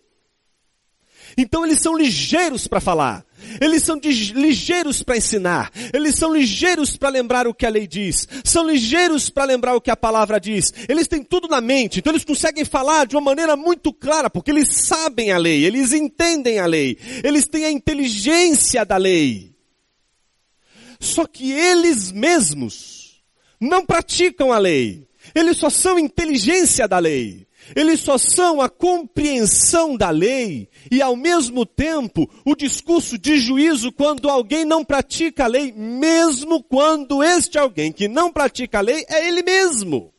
Então 1.38 1.66
eles 1.66 1.82
são 1.82 1.98
ligeiros 1.98 2.68
para 2.68 2.80
falar. 2.80 3.26
Eles 3.60 3.84
são 3.84 4.00
ligeiros 4.00 5.04
para 5.04 5.18
ensinar. 5.18 5.72
Eles 5.94 6.16
são 6.16 6.34
ligeiros 6.34 6.96
para 6.96 7.10
lembrar 7.10 7.48
o 7.48 7.54
que 7.54 7.66
a 7.66 7.70
lei 7.70 7.88
diz. 7.88 8.28
São 8.44 8.68
ligeiros 8.68 9.30
para 9.30 9.46
lembrar 9.46 9.76
o 9.76 9.82
que 9.82 9.92
a 9.92 9.98
palavra 9.98 10.40
diz. 10.40 10.74
Eles 10.88 11.08
têm 11.08 11.24
tudo 11.24 11.48
na 11.48 11.60
mente. 11.60 12.00
Então 12.00 12.14
eles 12.14 12.24
conseguem 12.24 12.64
falar 12.64 13.06
de 13.06 13.16
uma 13.16 13.22
maneira 13.22 13.56
muito 13.56 13.92
clara, 13.92 14.30
porque 14.30 14.52
eles 14.52 14.70
sabem 14.76 15.32
a 15.32 15.38
lei. 15.38 15.66
Eles 15.66 15.92
entendem 15.92 16.60
a 16.60 16.66
lei. 16.66 16.98
Eles 17.24 17.48
têm 17.48 17.66
a 17.66 17.72
inteligência 17.72 18.86
da 18.86 18.98
lei. 18.98 19.56
Só 21.00 21.26
que 21.26 21.52
eles 21.52 22.12
mesmos 22.12 23.24
não 23.60 23.86
praticam 23.86 24.54
a 24.54 24.58
lei. 24.58 25.08
Eles 25.34 25.58
só 25.58 25.70
são 25.70 25.98
inteligência 26.00 26.88
da 26.88 27.00
lei. 27.00 27.48
Eles 27.76 28.00
só 28.02 28.18
são 28.18 28.62
a 28.62 28.70
compreensão 28.70 29.96
da 29.96 30.10
lei 30.10 30.70
e, 30.92 31.02
ao 31.02 31.16
mesmo 31.16 31.66
tempo, 31.66 32.30
o 32.46 32.56
discurso 32.56 33.18
de 33.18 33.38
juízo 33.38 33.92
quando 33.92 34.30
alguém 34.30 34.66
não 34.66 34.84
pratica 34.84 35.46
a 35.46 35.48
lei, 35.48 35.72
mesmo 35.72 36.62
quando 36.64 37.24
este 37.24 37.58
alguém 37.58 37.92
que 37.92 38.08
não 38.08 38.32
pratica 38.32 38.80
a 38.80 38.82
lei 38.82 39.06
é 39.08 39.28
ele 39.28 39.44
mesmo. 39.44 40.14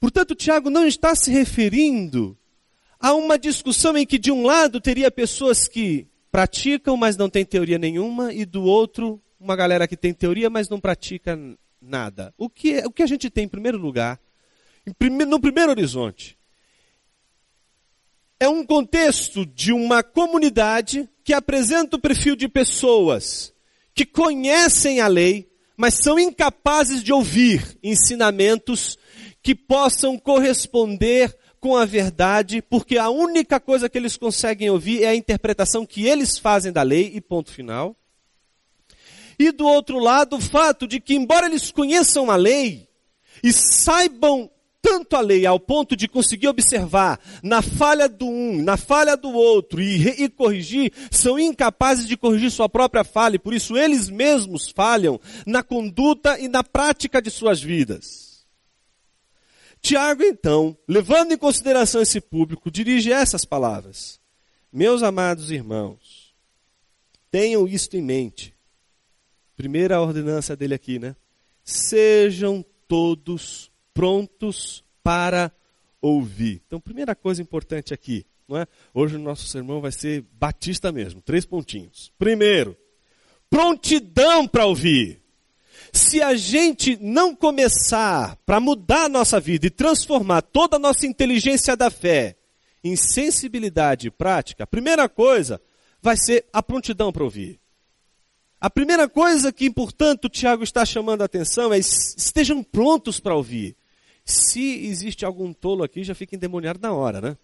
Portanto, 0.00 0.34
Tiago 0.34 0.68
não 0.68 0.86
está 0.86 1.14
se 1.14 1.30
referindo 1.30 2.36
a 2.98 3.14
uma 3.14 3.38
discussão 3.38 3.96
em 3.96 4.06
que, 4.06 4.18
de 4.18 4.32
um 4.32 4.44
lado, 4.44 4.80
teria 4.80 5.10
pessoas 5.10 5.68
que 5.68 6.06
praticam, 6.30 6.96
mas 6.96 7.16
não 7.16 7.28
têm 7.28 7.44
teoria 7.44 7.78
nenhuma, 7.78 8.32
e 8.32 8.44
do 8.44 8.64
outro, 8.64 9.20
uma 9.38 9.54
galera 9.54 9.86
que 9.86 9.96
tem 9.96 10.14
teoria, 10.14 10.48
mas 10.48 10.68
não 10.68 10.80
pratica 10.80 11.38
nada. 11.80 12.32
O 12.38 12.48
que, 12.48 12.78
o 12.78 12.90
que 12.90 13.02
a 13.02 13.06
gente 13.06 13.28
tem, 13.28 13.44
em 13.44 13.48
primeiro 13.48 13.78
lugar, 13.78 14.18
no 15.26 15.40
primeiro 15.40 15.70
horizonte. 15.70 16.38
É 18.38 18.48
um 18.48 18.64
contexto 18.64 19.46
de 19.46 19.72
uma 19.72 20.02
comunidade 20.02 21.08
que 21.22 21.32
apresenta 21.32 21.96
o 21.96 22.00
perfil 22.00 22.34
de 22.34 22.48
pessoas 22.48 23.52
que 23.94 24.04
conhecem 24.04 25.00
a 25.00 25.06
lei, 25.06 25.48
mas 25.76 25.94
são 26.02 26.18
incapazes 26.18 27.02
de 27.02 27.12
ouvir 27.12 27.78
ensinamentos 27.82 28.98
que 29.42 29.54
possam 29.54 30.18
corresponder 30.18 31.36
com 31.60 31.76
a 31.76 31.84
verdade, 31.84 32.60
porque 32.60 32.98
a 32.98 33.08
única 33.08 33.60
coisa 33.60 33.88
que 33.88 33.96
eles 33.96 34.16
conseguem 34.16 34.68
ouvir 34.68 35.04
é 35.04 35.08
a 35.08 35.14
interpretação 35.14 35.86
que 35.86 36.04
eles 36.06 36.36
fazem 36.36 36.72
da 36.72 36.82
lei, 36.82 37.12
e 37.14 37.20
ponto 37.20 37.52
final. 37.52 37.96
E 39.38 39.52
do 39.52 39.66
outro 39.66 40.00
lado, 40.00 40.36
o 40.36 40.40
fato 40.40 40.88
de 40.88 40.98
que, 40.98 41.14
embora 41.14 41.46
eles 41.46 41.70
conheçam 41.70 42.30
a 42.30 42.36
lei 42.36 42.88
e 43.42 43.52
saibam 43.52 44.50
tanto 44.82 45.14
a 45.14 45.20
lei 45.20 45.46
ao 45.46 45.60
ponto 45.60 45.96
de 45.96 46.08
conseguir 46.08 46.48
observar 46.48 47.20
na 47.40 47.62
falha 47.62 48.08
do 48.08 48.26
um, 48.26 48.60
na 48.60 48.76
falha 48.76 49.16
do 49.16 49.30
outro 49.30 49.80
e, 49.80 50.24
e, 50.24 50.28
corrigir, 50.28 50.92
são 51.08 51.38
incapazes 51.38 52.06
de 52.08 52.16
corrigir 52.16 52.50
sua 52.50 52.68
própria 52.68 53.04
falha 53.04 53.36
e 53.36 53.38
por 53.38 53.54
isso 53.54 53.78
eles 53.78 54.10
mesmos 54.10 54.68
falham 54.68 55.20
na 55.46 55.62
conduta 55.62 56.38
e 56.40 56.48
na 56.48 56.64
prática 56.64 57.22
de 57.22 57.30
suas 57.30 57.62
vidas. 57.62 58.44
Tiago, 59.80 60.22
então, 60.22 60.76
levando 60.86 61.32
em 61.32 61.38
consideração 61.38 62.02
esse 62.02 62.20
público, 62.20 62.70
dirige 62.70 63.12
essas 63.12 63.44
palavras: 63.44 64.20
Meus 64.72 65.02
amados 65.02 65.50
irmãos, 65.50 66.34
tenham 67.30 67.66
isto 67.66 67.96
em 67.96 68.02
mente. 68.02 68.54
Primeira 69.56 70.00
ordenança 70.00 70.56
dele 70.56 70.74
aqui, 70.74 70.98
né? 70.98 71.14
Sejam 71.64 72.64
todos 72.88 73.71
prontos 73.94 74.84
para 75.02 75.52
ouvir. 76.00 76.62
Então, 76.66 76.80
primeira 76.80 77.14
coisa 77.14 77.40
importante 77.40 77.94
aqui, 77.94 78.26
não 78.48 78.58
é? 78.58 78.66
Hoje 78.92 79.16
o 79.16 79.20
nosso 79.20 79.48
sermão 79.48 79.80
vai 79.80 79.92
ser 79.92 80.24
batista 80.32 80.90
mesmo, 80.90 81.20
três 81.20 81.44
pontinhos. 81.44 82.12
Primeiro, 82.18 82.76
prontidão 83.48 84.48
para 84.48 84.66
ouvir. 84.66 85.20
Se 85.92 86.22
a 86.22 86.34
gente 86.34 86.96
não 87.00 87.34
começar 87.34 88.36
para 88.46 88.60
mudar 88.60 89.04
a 89.04 89.08
nossa 89.08 89.38
vida 89.38 89.66
e 89.66 89.70
transformar 89.70 90.42
toda 90.42 90.76
a 90.76 90.78
nossa 90.78 91.06
inteligência 91.06 91.76
da 91.76 91.90
fé 91.90 92.36
em 92.82 92.96
sensibilidade 92.96 94.10
prática, 94.10 94.64
a 94.64 94.66
primeira 94.66 95.08
coisa 95.08 95.60
vai 96.00 96.16
ser 96.16 96.46
a 96.52 96.62
prontidão 96.62 97.12
para 97.12 97.24
ouvir. 97.24 97.60
A 98.60 98.70
primeira 98.70 99.08
coisa 99.08 99.52
que, 99.52 99.68
portanto, 99.70 100.26
o 100.26 100.28
Tiago 100.28 100.62
está 100.62 100.84
chamando 100.84 101.22
a 101.22 101.24
atenção 101.24 101.72
é 101.72 101.78
estejam 101.78 102.62
prontos 102.62 103.20
para 103.20 103.34
ouvir. 103.34 103.76
Se 104.24 104.86
existe 104.86 105.24
algum 105.24 105.52
tolo 105.52 105.82
aqui, 105.82 106.04
já 106.04 106.14
fica 106.14 106.36
endemoniado 106.36 106.78
na 106.80 106.92
hora, 106.92 107.20
né? 107.20 107.36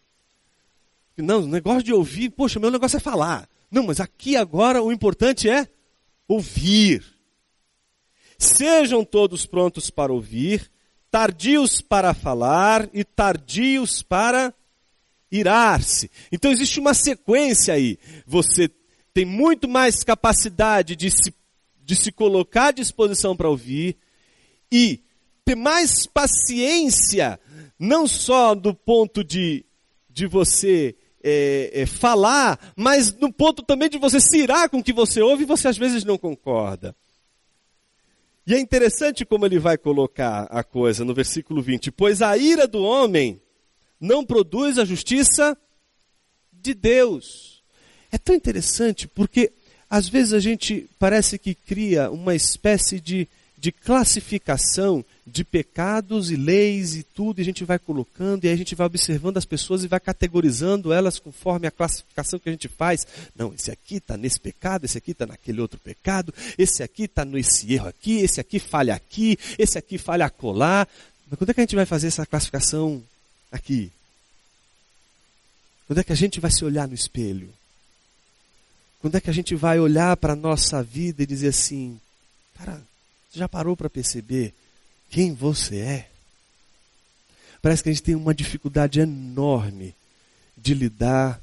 Não, 1.16 1.40
o 1.40 1.48
negócio 1.48 1.82
de 1.82 1.92
ouvir, 1.92 2.30
poxa, 2.30 2.60
meu 2.60 2.70
negócio 2.70 2.96
é 2.96 3.00
falar. 3.00 3.48
Não, 3.70 3.82
mas 3.84 4.00
aqui 4.00 4.36
agora 4.36 4.82
o 4.82 4.92
importante 4.92 5.48
é 5.48 5.68
ouvir. 6.28 7.04
Sejam 8.38 9.04
todos 9.04 9.44
prontos 9.44 9.90
para 9.90 10.12
ouvir, 10.12 10.70
tardios 11.10 11.80
para 11.80 12.14
falar 12.14 12.88
e 12.94 13.02
tardios 13.02 14.02
para 14.02 14.54
irar-se. 15.30 16.10
Então 16.30 16.52
existe 16.52 16.78
uma 16.78 16.94
sequência 16.94 17.74
aí. 17.74 17.98
Você 18.24 18.70
tem 19.12 19.24
muito 19.24 19.68
mais 19.68 20.04
capacidade 20.04 20.94
de 20.94 21.10
se, 21.10 21.34
de 21.82 21.96
se 21.96 22.12
colocar 22.12 22.68
à 22.68 22.72
disposição 22.72 23.36
para 23.36 23.48
ouvir 23.48 23.96
e 24.70 25.02
ter 25.48 25.54
mais 25.54 26.06
paciência, 26.06 27.40
não 27.78 28.06
só 28.06 28.54
do 28.54 28.74
ponto 28.74 29.24
de, 29.24 29.64
de 30.10 30.26
você 30.26 30.94
é, 31.24 31.70
é, 31.72 31.86
falar, 31.86 32.74
mas 32.76 33.14
no 33.14 33.32
ponto 33.32 33.62
também 33.62 33.88
de 33.88 33.96
você 33.96 34.20
se 34.20 34.36
irar 34.36 34.68
com 34.68 34.80
o 34.80 34.84
que 34.84 34.92
você 34.92 35.22
ouve 35.22 35.44
e 35.44 35.46
você 35.46 35.68
às 35.68 35.78
vezes 35.78 36.04
não 36.04 36.18
concorda. 36.18 36.94
E 38.46 38.54
é 38.54 38.60
interessante 38.60 39.24
como 39.24 39.46
ele 39.46 39.58
vai 39.58 39.78
colocar 39.78 40.42
a 40.50 40.62
coisa 40.62 41.02
no 41.02 41.14
versículo 41.14 41.62
20: 41.62 41.92
Pois 41.92 42.20
a 42.20 42.36
ira 42.36 42.68
do 42.68 42.82
homem 42.82 43.40
não 43.98 44.26
produz 44.26 44.78
a 44.78 44.84
justiça 44.84 45.56
de 46.52 46.74
Deus. 46.74 47.62
É 48.12 48.18
tão 48.18 48.34
interessante 48.34 49.08
porque 49.08 49.50
às 49.88 50.10
vezes 50.10 50.34
a 50.34 50.40
gente 50.40 50.90
parece 50.98 51.38
que 51.38 51.54
cria 51.54 52.10
uma 52.10 52.34
espécie 52.34 53.00
de, 53.00 53.26
de 53.60 53.72
classificação 53.72 55.04
de 55.26 55.44
pecados 55.44 56.30
e 56.30 56.36
leis 56.36 56.94
e 56.94 57.02
tudo, 57.02 57.38
e 57.38 57.42
a 57.42 57.44
gente 57.44 57.64
vai 57.64 57.78
colocando, 57.78 58.44
e 58.44 58.48
aí 58.48 58.54
a 58.54 58.56
gente 58.56 58.74
vai 58.74 58.86
observando 58.86 59.36
as 59.36 59.44
pessoas 59.44 59.84
e 59.84 59.88
vai 59.88 60.00
categorizando 60.00 60.92
elas 60.92 61.18
conforme 61.18 61.66
a 61.66 61.70
classificação 61.70 62.38
que 62.38 62.48
a 62.48 62.52
gente 62.52 62.68
faz. 62.68 63.06
Não, 63.36 63.52
esse 63.52 63.70
aqui 63.70 63.96
está 63.96 64.16
nesse 64.16 64.40
pecado, 64.40 64.84
esse 64.84 64.96
aqui 64.96 65.10
está 65.10 65.26
naquele 65.26 65.60
outro 65.60 65.78
pecado, 65.78 66.32
esse 66.56 66.82
aqui 66.82 67.04
está 67.04 67.24
nesse 67.24 67.72
erro 67.72 67.88
aqui, 67.88 68.18
esse 68.20 68.40
aqui 68.40 68.58
falha 68.58 68.94
aqui, 68.94 69.38
esse 69.58 69.76
aqui 69.76 69.98
falha 69.98 70.26
acolá. 70.26 70.86
Mas 71.28 71.38
quando 71.38 71.50
é 71.50 71.54
que 71.54 71.60
a 71.60 71.64
gente 71.64 71.76
vai 71.76 71.86
fazer 71.86 72.06
essa 72.06 72.24
classificação 72.24 73.02
aqui? 73.52 73.92
Quando 75.86 75.98
é 75.98 76.04
que 76.04 76.12
a 76.12 76.16
gente 76.16 76.40
vai 76.40 76.50
se 76.50 76.64
olhar 76.64 76.86
no 76.86 76.94
espelho? 76.94 77.52
Quando 79.00 79.16
é 79.16 79.20
que 79.20 79.30
a 79.30 79.32
gente 79.32 79.54
vai 79.54 79.78
olhar 79.78 80.16
para 80.16 80.32
a 80.32 80.36
nossa 80.36 80.82
vida 80.82 81.22
e 81.22 81.26
dizer 81.26 81.48
assim, 81.48 82.00
cara, 82.56 82.82
já 83.38 83.48
parou 83.48 83.76
para 83.76 83.88
perceber 83.88 84.52
quem 85.10 85.32
você 85.32 85.78
é. 85.78 86.10
Parece 87.62 87.82
que 87.82 87.88
a 87.88 87.92
gente 87.92 88.02
tem 88.02 88.14
uma 88.14 88.34
dificuldade 88.34 89.00
enorme 89.00 89.94
de 90.56 90.74
lidar 90.74 91.40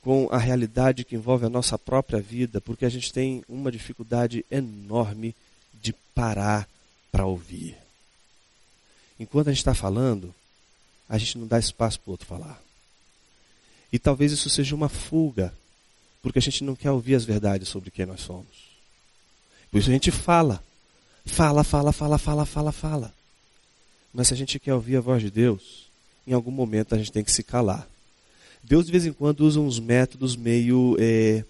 com 0.00 0.28
a 0.32 0.38
realidade 0.38 1.04
que 1.04 1.14
envolve 1.14 1.46
a 1.46 1.50
nossa 1.50 1.78
própria 1.78 2.20
vida, 2.20 2.60
porque 2.60 2.84
a 2.84 2.88
gente 2.88 3.12
tem 3.12 3.44
uma 3.48 3.70
dificuldade 3.70 4.44
enorme 4.50 5.34
de 5.80 5.92
parar 6.14 6.68
para 7.10 7.24
ouvir. 7.24 7.76
Enquanto 9.18 9.48
a 9.48 9.52
gente 9.52 9.60
está 9.60 9.74
falando, 9.74 10.34
a 11.08 11.18
gente 11.18 11.38
não 11.38 11.46
dá 11.46 11.58
espaço 11.58 12.00
para 12.00 12.10
o 12.10 12.12
outro 12.12 12.26
falar. 12.26 12.60
E 13.92 13.98
talvez 13.98 14.32
isso 14.32 14.50
seja 14.50 14.74
uma 14.74 14.88
fuga, 14.88 15.54
porque 16.20 16.38
a 16.38 16.42
gente 16.42 16.64
não 16.64 16.74
quer 16.74 16.90
ouvir 16.90 17.14
as 17.14 17.24
verdades 17.24 17.68
sobre 17.68 17.90
quem 17.90 18.06
nós 18.06 18.22
somos. 18.22 18.72
Por 19.70 19.78
isso 19.78 19.90
a 19.90 19.92
gente 19.92 20.10
fala. 20.10 20.62
Fala, 21.24 21.62
fala, 21.64 21.92
fala, 21.92 22.18
fala, 22.18 22.44
fala, 22.44 22.72
fala. 22.72 23.14
Mas 24.12 24.28
se 24.28 24.34
a 24.34 24.36
gente 24.36 24.58
quer 24.58 24.74
ouvir 24.74 24.96
a 24.96 25.00
voz 25.00 25.22
de 25.22 25.30
Deus, 25.30 25.86
em 26.26 26.32
algum 26.32 26.50
momento 26.50 26.94
a 26.94 26.98
gente 26.98 27.12
tem 27.12 27.24
que 27.24 27.32
se 27.32 27.42
calar. 27.42 27.88
Deus 28.62 28.86
de 28.86 28.92
vez 28.92 29.06
em 29.06 29.12
quando 29.12 29.40
usa 29.40 29.58
uns 29.58 29.80
métodos 29.80 30.36
meio, 30.36 30.96
é, 30.98 31.44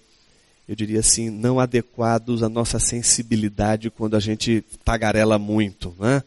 eu 0.69 0.75
diria 0.75 1.01
assim, 1.01 1.29
não 1.29 1.59
adequados 1.59 2.43
à 2.43 2.49
nossa 2.49 2.79
sensibilidade 2.79 3.91
quando 3.91 4.17
a 4.17 4.21
gente 4.21 4.65
tagarela 4.85 5.39
muito. 5.39 5.95
Né? 5.99 6.23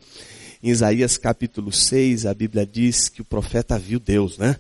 Em 0.62 0.70
Isaías 0.70 1.18
capítulo 1.18 1.72
6, 1.72 2.26
a 2.26 2.34
Bíblia 2.34 2.66
diz 2.66 3.10
que 3.10 3.22
o 3.22 3.26
profeta 3.26 3.80
viu 3.80 4.00
Deus, 4.00 4.38
né? 4.38 4.58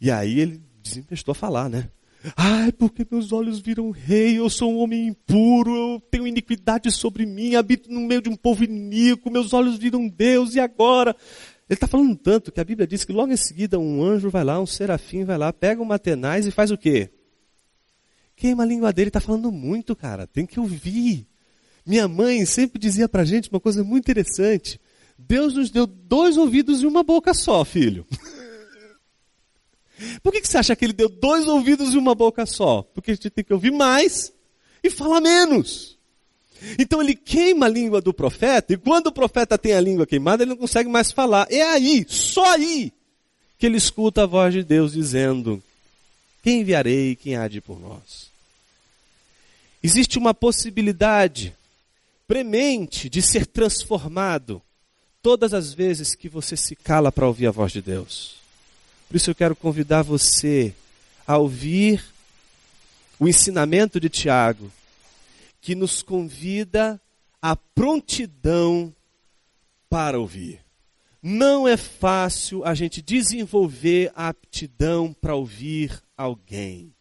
E 0.00 0.10
aí 0.10 0.40
ele 0.40 0.60
desinvestou 0.82 1.32
a 1.32 1.34
falar, 1.36 1.68
né? 1.68 1.88
Ai, 2.36 2.72
porque 2.72 3.06
meus 3.10 3.32
olhos 3.32 3.60
viram 3.60 3.90
rei, 3.90 4.38
eu 4.38 4.48
sou 4.48 4.72
um 4.72 4.78
homem 4.78 5.08
impuro, 5.08 5.74
eu 5.74 6.02
tenho 6.10 6.26
iniquidade 6.26 6.90
sobre 6.90 7.26
mim, 7.26 7.54
habito 7.54 7.92
no 7.92 8.00
meio 8.00 8.22
de 8.22 8.30
um 8.30 8.36
povo 8.36 8.64
iníquo, 8.64 9.30
meus 9.30 9.52
olhos 9.52 9.76
viram 9.76 10.08
Deus, 10.08 10.54
e 10.54 10.60
agora? 10.60 11.14
Ele 11.68 11.76
está 11.76 11.86
falando 11.86 12.16
tanto 12.16 12.50
que 12.50 12.60
a 12.60 12.64
Bíblia 12.64 12.86
diz 12.86 13.04
que 13.04 13.12
logo 13.12 13.32
em 13.32 13.36
seguida 13.36 13.78
um 13.78 14.02
anjo 14.02 14.30
vai 14.30 14.42
lá, 14.42 14.58
um 14.58 14.66
serafim 14.66 15.24
vai 15.24 15.36
lá, 15.36 15.52
pega 15.52 15.82
uma 15.82 15.98
tenaz 15.98 16.46
e 16.46 16.50
faz 16.50 16.70
o 16.70 16.78
quê? 16.78 17.10
Queima 18.36 18.62
a 18.62 18.66
língua 18.66 18.92
dele, 18.92 19.08
está 19.08 19.20
falando 19.20 19.52
muito, 19.52 19.94
cara, 19.94 20.26
tem 20.26 20.46
que 20.46 20.58
ouvir. 20.58 21.26
Minha 21.84 22.08
mãe 22.08 22.44
sempre 22.46 22.78
dizia 22.78 23.08
pra 23.08 23.24
gente 23.24 23.50
uma 23.50 23.60
coisa 23.60 23.84
muito 23.84 24.10
interessante. 24.10 24.80
Deus 25.18 25.54
nos 25.54 25.70
deu 25.70 25.86
dois 25.86 26.36
ouvidos 26.36 26.82
e 26.82 26.86
uma 26.86 27.02
boca 27.02 27.34
só, 27.34 27.64
filho. 27.64 28.06
Por 30.22 30.32
que, 30.32 30.40
que 30.40 30.48
você 30.48 30.58
acha 30.58 30.74
que 30.76 30.84
ele 30.84 30.92
deu 30.92 31.08
dois 31.08 31.46
ouvidos 31.46 31.94
e 31.94 31.98
uma 31.98 32.14
boca 32.14 32.46
só? 32.46 32.82
Porque 32.94 33.10
a 33.10 33.14
gente 33.14 33.30
tem 33.30 33.44
que 33.44 33.52
ouvir 33.52 33.70
mais 33.70 34.32
e 34.82 34.90
falar 34.90 35.20
menos. 35.20 35.98
Então 36.78 37.00
ele 37.00 37.14
queima 37.14 37.66
a 37.66 37.68
língua 37.68 38.00
do 38.00 38.14
profeta, 38.14 38.72
e 38.72 38.76
quando 38.76 39.08
o 39.08 39.12
profeta 39.12 39.58
tem 39.58 39.72
a 39.72 39.80
língua 39.80 40.06
queimada, 40.06 40.42
ele 40.42 40.50
não 40.50 40.56
consegue 40.56 40.88
mais 40.88 41.10
falar. 41.10 41.46
É 41.50 41.62
aí, 41.62 42.04
só 42.08 42.54
aí, 42.54 42.92
que 43.58 43.66
ele 43.66 43.76
escuta 43.76 44.22
a 44.22 44.26
voz 44.26 44.52
de 44.52 44.62
Deus 44.62 44.92
dizendo: 44.92 45.62
Quem 46.42 46.60
enviarei, 46.60 47.16
quem 47.16 47.36
há 47.36 47.48
de 47.48 47.60
por 47.60 47.78
nós? 47.80 48.30
Existe 49.82 50.18
uma 50.18 50.32
possibilidade 50.32 51.54
premente 52.26 53.08
de 53.10 53.20
ser 53.20 53.46
transformado 53.46 54.62
todas 55.22 55.52
as 55.52 55.72
vezes 55.72 56.14
que 56.14 56.28
você 56.28 56.56
se 56.56 56.74
cala 56.74 57.12
para 57.12 57.26
ouvir 57.26 57.46
a 57.46 57.50
voz 57.50 57.72
de 57.72 57.82
Deus. 57.82 58.43
Por 59.08 59.16
isso 59.16 59.30
eu 59.30 59.34
quero 59.34 59.54
convidar 59.54 60.02
você 60.02 60.74
a 61.26 61.38
ouvir 61.38 62.04
o 63.18 63.28
ensinamento 63.28 64.00
de 64.00 64.08
Tiago, 64.08 64.70
que 65.60 65.74
nos 65.74 66.02
convida 66.02 67.00
à 67.40 67.56
prontidão 67.56 68.94
para 69.88 70.18
ouvir. 70.18 70.60
Não 71.22 71.66
é 71.66 71.76
fácil 71.76 72.64
a 72.64 72.74
gente 72.74 73.00
desenvolver 73.00 74.12
a 74.14 74.28
aptidão 74.28 75.12
para 75.12 75.34
ouvir 75.34 76.02
alguém. 76.16 76.92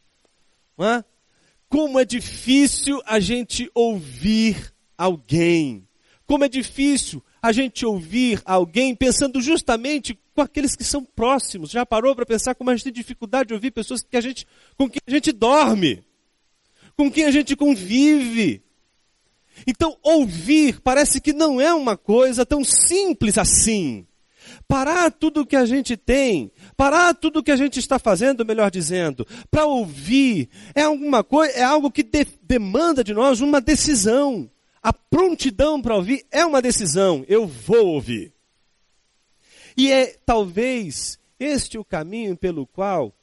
Como 1.68 2.00
é 2.00 2.06
difícil 2.06 3.02
a 3.06 3.20
gente 3.20 3.70
ouvir 3.74 4.74
alguém. 4.98 5.88
Como 6.26 6.46
é 6.46 6.48
difícil 6.48 7.22
a 7.42 7.52
gente 7.52 7.86
ouvir 7.86 8.42
alguém 8.46 8.96
pensando 8.96 9.42
justamente 9.42 10.18
com 10.34 10.42
aqueles 10.42 10.76
que 10.76 10.84
são 10.84 11.04
próximos. 11.04 11.70
Já 11.70 11.86
parou 11.86 12.16
para 12.16 12.26
pensar 12.26 12.56
como 12.56 12.70
a 12.70 12.76
gente 12.76 12.86
tem 12.86 12.94
dificuldade 12.94 13.50
de 13.50 13.54
ouvir 13.54 13.72
pessoas 13.72 14.02
que 14.02 14.18
a 14.18 14.22
gente, 14.22 14.46
com 14.76 14.90
quem 14.90 15.02
a 15.06 15.12
gente 15.12 15.32
dorme, 15.32 16.04
com 16.96 17.12
quem 17.12 17.26
a 17.26 17.32
gente 17.32 17.56
convive. 17.56 18.64
Então, 19.68 19.98
ouvir 20.02 20.80
parece 20.82 21.22
que 21.22 21.32
não 21.32 21.62
é 21.62 21.74
uma 21.74 21.96
coisa 21.96 22.46
tão 22.46 22.64
simples 22.64 23.38
assim. 23.38 24.06
Parar 24.68 25.12
tudo 25.12 25.42
o 25.42 25.46
que 25.46 25.56
a 25.56 25.66
gente 25.66 25.96
tem, 25.96 26.52
parar 26.76 27.14
tudo 27.14 27.40
o 27.40 27.44
que 27.44 27.52
a 27.52 27.56
gente 27.56 27.80
está 27.80 27.98
fazendo, 27.98 28.46
melhor 28.46 28.70
dizendo, 28.70 29.26
para 29.50 29.66
ouvir 29.66 30.50
é 30.76 30.82
alguma 30.82 31.24
coisa, 31.24 31.54
é 31.54 31.64
algo 31.64 31.92
que 31.92 32.04
de, 32.04 32.26
demanda 32.42 33.04
de 33.04 33.14
nós 33.14 33.40
uma 33.40 33.62
decisão. 33.62 34.50
A 34.82 34.92
prontidão 34.92 35.82
para 35.82 35.96
ouvir 35.96 36.26
é 36.30 36.46
uma 36.46 36.62
decisão. 36.62 37.24
Eu 37.28 37.48
vou 37.48 37.88
ouvir. 37.88 38.34
E 39.76 39.92
é 39.92 40.16
talvez 40.26 41.18
este 41.40 41.78
o 41.78 41.84
caminho 41.84 42.38
pelo 42.38 42.66
qual 42.68 43.14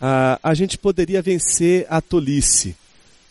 ah, 0.00 0.38
a 0.42 0.54
gente 0.54 0.76
poderia 0.76 1.22
vencer 1.22 1.86
a 1.88 2.00
tolice. 2.00 2.76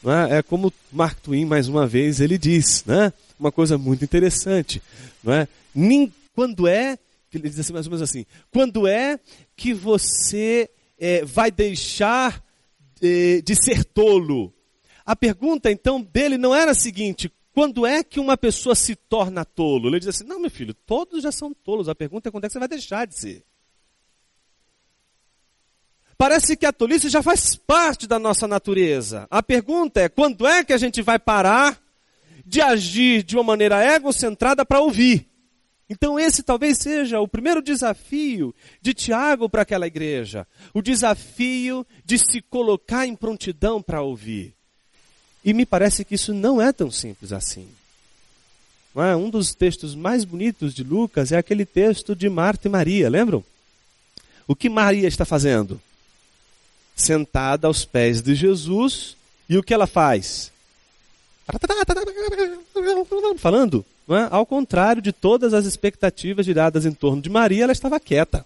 É? 0.05 0.37
é? 0.37 0.43
como 0.43 0.73
Mark 0.91 1.19
Twain, 1.21 1.45
mais 1.45 1.67
uma 1.67 1.87
vez, 1.87 2.19
ele 2.19 2.37
diz, 2.37 2.83
né? 2.85 3.13
uma 3.39 3.51
coisa 3.51 3.77
muito 3.77 4.03
interessante. 4.03 4.81
Não 5.23 5.33
é? 5.33 5.47
Nem, 5.73 6.11
quando 6.33 6.67
é, 6.67 6.97
ele 7.33 7.49
diz 7.49 7.59
assim, 7.59 7.73
mais 7.73 7.85
ou 7.85 7.91
menos 7.91 8.01
assim, 8.01 8.25
quando 8.51 8.87
é 8.87 9.19
que 9.55 9.73
você 9.73 10.69
é, 10.99 11.23
vai 11.23 11.51
deixar 11.51 12.43
de, 12.99 13.41
de 13.41 13.55
ser 13.55 13.83
tolo? 13.83 14.53
A 15.05 15.15
pergunta 15.15 15.71
então 15.71 16.01
dele 16.01 16.37
não 16.37 16.55
era 16.55 16.71
a 16.71 16.75
seguinte: 16.75 17.31
quando 17.53 17.85
é 17.85 18.03
que 18.03 18.19
uma 18.19 18.35
pessoa 18.35 18.73
se 18.73 18.95
torna 18.95 19.45
tolo? 19.45 19.87
Ele 19.87 19.99
diz 19.99 20.09
assim: 20.09 20.23
Não, 20.23 20.39
meu 20.39 20.49
filho, 20.49 20.73
todos 20.73 21.21
já 21.21 21.31
são 21.31 21.53
tolos. 21.53 21.87
A 21.87 21.93
pergunta 21.93 22.27
é 22.27 22.31
quando 22.31 22.45
é 22.45 22.47
que 22.47 22.53
você 22.53 22.59
vai 22.59 22.67
deixar 22.67 23.05
de 23.05 23.15
ser. 23.15 23.45
Parece 26.17 26.55
que 26.57 26.65
a 26.65 26.73
tolice 26.73 27.09
já 27.09 27.21
faz 27.21 27.55
parte 27.55 28.07
da 28.07 28.17
nossa 28.17 28.47
natureza. 28.47 29.27
A 29.29 29.43
pergunta 29.43 30.01
é: 30.01 30.09
quando 30.09 30.47
é 30.47 30.63
que 30.63 30.73
a 30.73 30.77
gente 30.77 31.01
vai 31.03 31.19
parar 31.19 31.79
de 32.43 32.59
agir 32.59 33.23
de 33.23 33.35
uma 33.35 33.43
maneira 33.43 33.83
egocentrada 33.85 34.65
para 34.65 34.81
ouvir? 34.81 35.29
Então, 35.87 36.19
esse 36.19 36.41
talvez 36.41 36.79
seja 36.79 37.19
o 37.19 37.27
primeiro 37.27 37.61
desafio 37.61 38.55
de 38.81 38.95
Tiago 38.95 39.47
para 39.47 39.61
aquela 39.61 39.85
igreja. 39.85 40.47
O 40.73 40.81
desafio 40.81 41.85
de 42.03 42.17
se 42.17 42.41
colocar 42.41 43.05
em 43.05 43.15
prontidão 43.15 43.79
para 43.79 44.01
ouvir. 44.01 44.55
E 45.43 45.53
me 45.53 45.65
parece 45.65 46.05
que 46.05 46.15
isso 46.15 46.33
não 46.33 46.61
é 46.61 46.71
tão 46.71 46.89
simples 46.89 47.33
assim. 47.33 47.67
É? 48.95 49.15
Um 49.15 49.29
dos 49.29 49.53
textos 49.53 49.95
mais 49.95 50.23
bonitos 50.23 50.73
de 50.73 50.83
Lucas 50.83 51.31
é 51.31 51.37
aquele 51.37 51.65
texto 51.65 52.15
de 52.15 52.29
Marta 52.29 52.67
e 52.67 52.71
Maria, 52.71 53.09
lembram? 53.09 53.43
O 54.47 54.55
que 54.55 54.69
Maria 54.69 55.07
está 55.07 55.25
fazendo? 55.25 55.81
Sentada 56.95 57.67
aos 57.67 57.85
pés 57.85 58.21
de 58.21 58.35
Jesus, 58.35 59.17
e 59.49 59.57
o 59.57 59.63
que 59.63 59.73
ela 59.73 59.87
faz? 59.87 60.51
Falando. 63.37 63.85
é? 64.09 64.27
ao 64.29 64.45
contrário 64.45 65.01
de 65.01 65.11
todas 65.11 65.53
as 65.53 65.65
expectativas 65.65 66.45
giradas 66.45 66.85
em 66.85 66.93
torno 66.93 67.21
de 67.21 67.29
Maria, 67.29 67.63
ela 67.63 67.73
estava 67.73 67.99
quieta. 67.99 68.45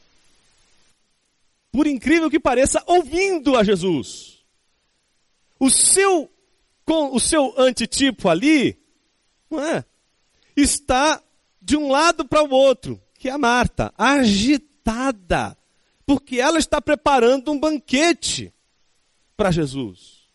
Por 1.71 1.85
incrível 1.85 2.29
que 2.29 2.39
pareça, 2.39 2.81
ouvindo 2.87 3.55
a 3.55 3.63
Jesus. 3.63 4.37
O 5.59 5.69
seu, 5.69 6.29
com 6.87 7.13
o 7.13 7.19
seu 7.19 7.53
antitipo 7.57 8.29
ali, 8.29 8.79
é? 9.51 9.83
está 10.55 11.21
de 11.61 11.75
um 11.75 11.91
lado 11.91 12.25
para 12.25 12.41
o 12.41 12.49
outro, 12.49 12.99
que 13.19 13.27
é 13.27 13.31
a 13.33 13.37
Marta, 13.37 13.93
agitada, 13.97 15.57
porque 16.05 16.39
ela 16.39 16.57
está 16.57 16.81
preparando 16.81 17.51
um 17.51 17.59
banquete 17.59 18.53
para 19.35 19.51
Jesus. 19.51 20.29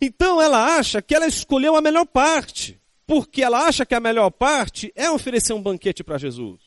Então 0.00 0.40
ela 0.40 0.76
acha 0.78 1.02
que 1.02 1.14
ela 1.14 1.26
escolheu 1.26 1.76
a 1.76 1.82
melhor 1.82 2.06
parte 2.06 2.80
porque 3.06 3.42
ela 3.42 3.66
acha 3.66 3.84
que 3.84 3.94
a 3.94 4.00
melhor 4.00 4.30
parte 4.30 4.90
é 4.96 5.10
oferecer 5.10 5.52
um 5.52 5.62
banquete 5.62 6.02
para 6.02 6.16
Jesus. 6.16 6.60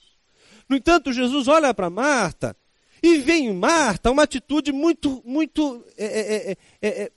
No 0.69 0.75
entanto, 0.75 1.11
Jesus 1.11 1.47
olha 1.47 1.73
para 1.73 1.89
Marta 1.89 2.55
e 3.01 3.17
vê 3.17 3.33
em 3.33 3.51
Marta 3.51 4.11
uma 4.11 4.23
atitude 4.23 4.71
muito, 4.71 5.23
muito, 5.25 5.83
é 5.97 6.05
é, 6.05 6.51
é, 6.51 6.57
é, 6.81 7.03
é, 7.03 7.11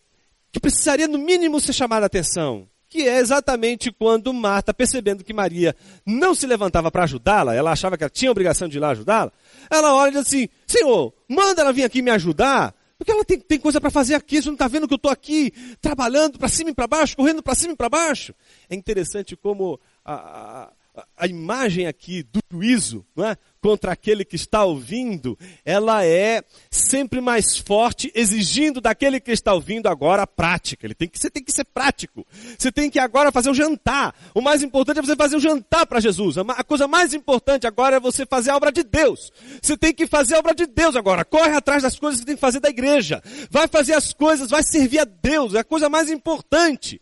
que 0.59 0.61
precisaria 0.61 1.07
no 1.07 1.19
mínimo 1.19 1.61
ser 1.61 1.73
chamada 1.73 2.05
a 2.05 2.09
atenção. 2.09 2.69
Que 2.89 3.09
é 3.09 3.19
exatamente 3.19 3.93
quando 3.93 4.33
Marta, 4.33 4.75
percebendo 4.75 5.23
que 5.23 5.33
Maria 5.33 5.77
não 6.05 6.35
se 6.35 6.47
levantava 6.47 6.91
para 6.91 7.05
ajudá-la, 7.05 7.55
ela 7.55 7.71
achava 7.71 7.97
que 7.97 8.03
ela 8.03 8.11
tinha 8.11 8.31
a 8.31 8.33
obrigação 8.33 8.67
de 8.67 8.79
ir 8.79 8.81
lá 8.81 8.91
ajudá-la, 8.91 9.31
ela 9.71 9.95
olha 9.95 10.09
e 10.09 10.13
diz 10.13 10.23
assim: 10.23 10.49
Senhor, 10.67 11.13
manda 11.29 11.61
ela 11.61 11.73
vir 11.73 11.85
aqui 11.85 12.01
me 12.01 12.11
ajudar, 12.11 12.75
porque 12.97 13.13
ela 13.13 13.25
tem, 13.25 13.39
tem 13.39 13.61
coisa 13.61 13.81
para 13.81 13.91
fazer 13.91 14.15
aqui, 14.15 14.41
você 14.41 14.49
não 14.49 14.55
está 14.55 14.67
vendo 14.67 14.89
que 14.89 14.95
eu 14.95 14.97
estou 14.97 15.11
aqui 15.11 15.53
trabalhando 15.81 16.39
para 16.39 16.49
cima 16.49 16.71
e 16.71 16.75
para 16.75 16.87
baixo, 16.87 17.15
correndo 17.15 17.43
para 17.43 17.55
cima 17.55 17.75
e 17.75 17.77
para 17.77 17.91
baixo. 17.91 18.35
É 18.71 18.75
interessante 18.75 19.37
como 19.37 19.79
a, 20.03 20.15
a, 20.15 20.73
a 21.17 21.27
imagem 21.27 21.87
aqui 21.87 22.23
do 22.23 22.41
juízo 22.51 23.05
é? 23.19 23.37
contra 23.61 23.93
aquele 23.93 24.25
que 24.25 24.37
está 24.37 24.65
ouvindo, 24.65 25.39
ela 25.65 26.05
é 26.05 26.43
sempre 26.71 27.21
mais 27.21 27.59
forte, 27.59 28.11
exigindo 28.15 28.81
daquele 28.81 29.21
que 29.21 29.33
está 29.33 29.53
ouvindo 29.53 29.89
agora 29.89 30.23
a 30.23 30.27
prática. 30.27 30.87
Ele 30.87 30.95
tem 30.95 31.09
que, 31.09 31.19
você 31.19 31.31
tem 31.31 31.43
que 31.43 31.53
ser 31.53 31.65
prático. 31.65 32.27
Você 32.57 32.71
tem 32.71 32.89
que 32.89 32.99
agora 32.99 33.33
fazer 33.33 33.51
o 33.51 33.55
jantar. 33.55 34.15
O 34.35 34.41
mais 34.41 34.63
importante 34.63 34.99
é 34.99 35.03
você 35.03 35.17
fazer 35.17 35.37
o 35.37 35.41
jantar 35.41 35.87
para 35.87 36.01
Jesus. 36.01 36.39
A 36.39 36.65
coisa 36.65 36.87
mais 36.87 37.13
importante 37.15 37.67
agora 37.67 37.97
é 37.97 38.01
você 38.01 38.25
fazer 38.25 38.51
a 38.51 38.57
obra 38.57 38.71
de 38.71 38.83
Deus. 38.83 39.33
Você 39.61 39.77
tem 39.77 39.93
que 39.93 40.07
fazer 40.07 40.37
a 40.37 40.39
obra 40.39 40.55
de 40.55 40.67
Deus 40.67 40.97
agora. 40.97 41.25
Corre 41.25 41.55
atrás 41.55 41.83
das 41.83 41.99
coisas 41.99 42.21
que 42.21 42.27
tem 42.27 42.37
que 42.37 42.41
fazer 42.41 42.61
da 42.61 42.69
igreja. 42.69 43.23
Vai 43.51 43.67
fazer 43.69 43.95
as 43.95 44.13
coisas, 44.13 44.51
vai 44.51 44.63
servir 44.63 45.01
a 45.01 45.05
Deus. 45.05 45.55
É 45.55 45.61
a 45.61 45.65
coisa 45.65 45.89
mais 45.89 46.11
importante. 46.11 47.01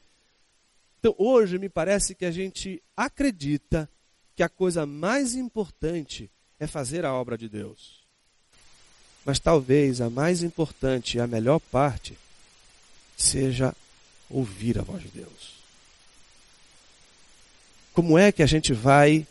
Então, 0.99 1.15
hoje 1.19 1.59
me 1.59 1.69
parece 1.69 2.15
que 2.15 2.25
a 2.25 2.31
gente 2.31 2.83
acredita 2.97 3.89
que 4.35 4.43
a 4.43 4.49
coisa 4.49 4.85
mais 4.85 5.35
importante 5.35 6.31
é 6.59 6.67
fazer 6.67 7.05
a 7.05 7.13
obra 7.13 7.37
de 7.37 7.49
Deus. 7.49 8.05
Mas 9.25 9.39
talvez 9.39 10.01
a 10.01 10.09
mais 10.09 10.43
importante 10.43 11.17
e 11.17 11.21
a 11.21 11.27
melhor 11.27 11.59
parte 11.59 12.17
seja 13.17 13.75
ouvir 14.29 14.79
a 14.79 14.83
voz 14.83 15.03
de 15.03 15.09
Deus. 15.09 15.57
Como 17.93 18.19
é 18.19 18.31
que 18.31 18.43
a 18.43 18.47
gente 18.47 18.73
vai 18.73 19.27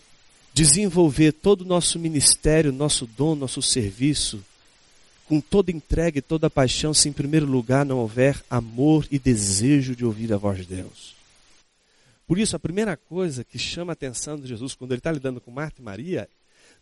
desenvolver 0.53 1.33
todo 1.33 1.61
o 1.61 1.65
nosso 1.65 1.99
ministério, 1.99 2.71
nosso 2.71 3.05
dom, 3.05 3.35
nosso 3.35 3.61
serviço, 3.61 4.43
com 5.27 5.39
toda 5.39 5.71
entrega 5.71 6.19
e 6.19 6.21
toda 6.21 6.49
paixão, 6.49 6.93
se 6.93 7.09
em 7.09 7.13
primeiro 7.13 7.45
lugar 7.45 7.85
não 7.85 7.99
houver 7.99 8.43
amor 8.49 9.07
e 9.11 9.19
desejo 9.19 9.95
de 9.95 10.05
ouvir 10.05 10.33
a 10.33 10.37
voz 10.37 10.57
de 10.59 10.65
Deus? 10.65 11.14
Por 12.27 12.39
isso, 12.39 12.55
a 12.55 12.59
primeira 12.59 12.97
coisa 12.97 13.43
que 13.43 13.59
chama 13.59 13.91
a 13.91 13.93
atenção 13.93 14.37
de 14.37 14.47
Jesus 14.47 14.73
quando 14.75 14.91
ele 14.91 14.99
está 14.99 15.11
lidando 15.11 15.39
com 15.39 15.51
Marta 15.51 15.81
e 15.81 15.83
Maria 15.83 16.29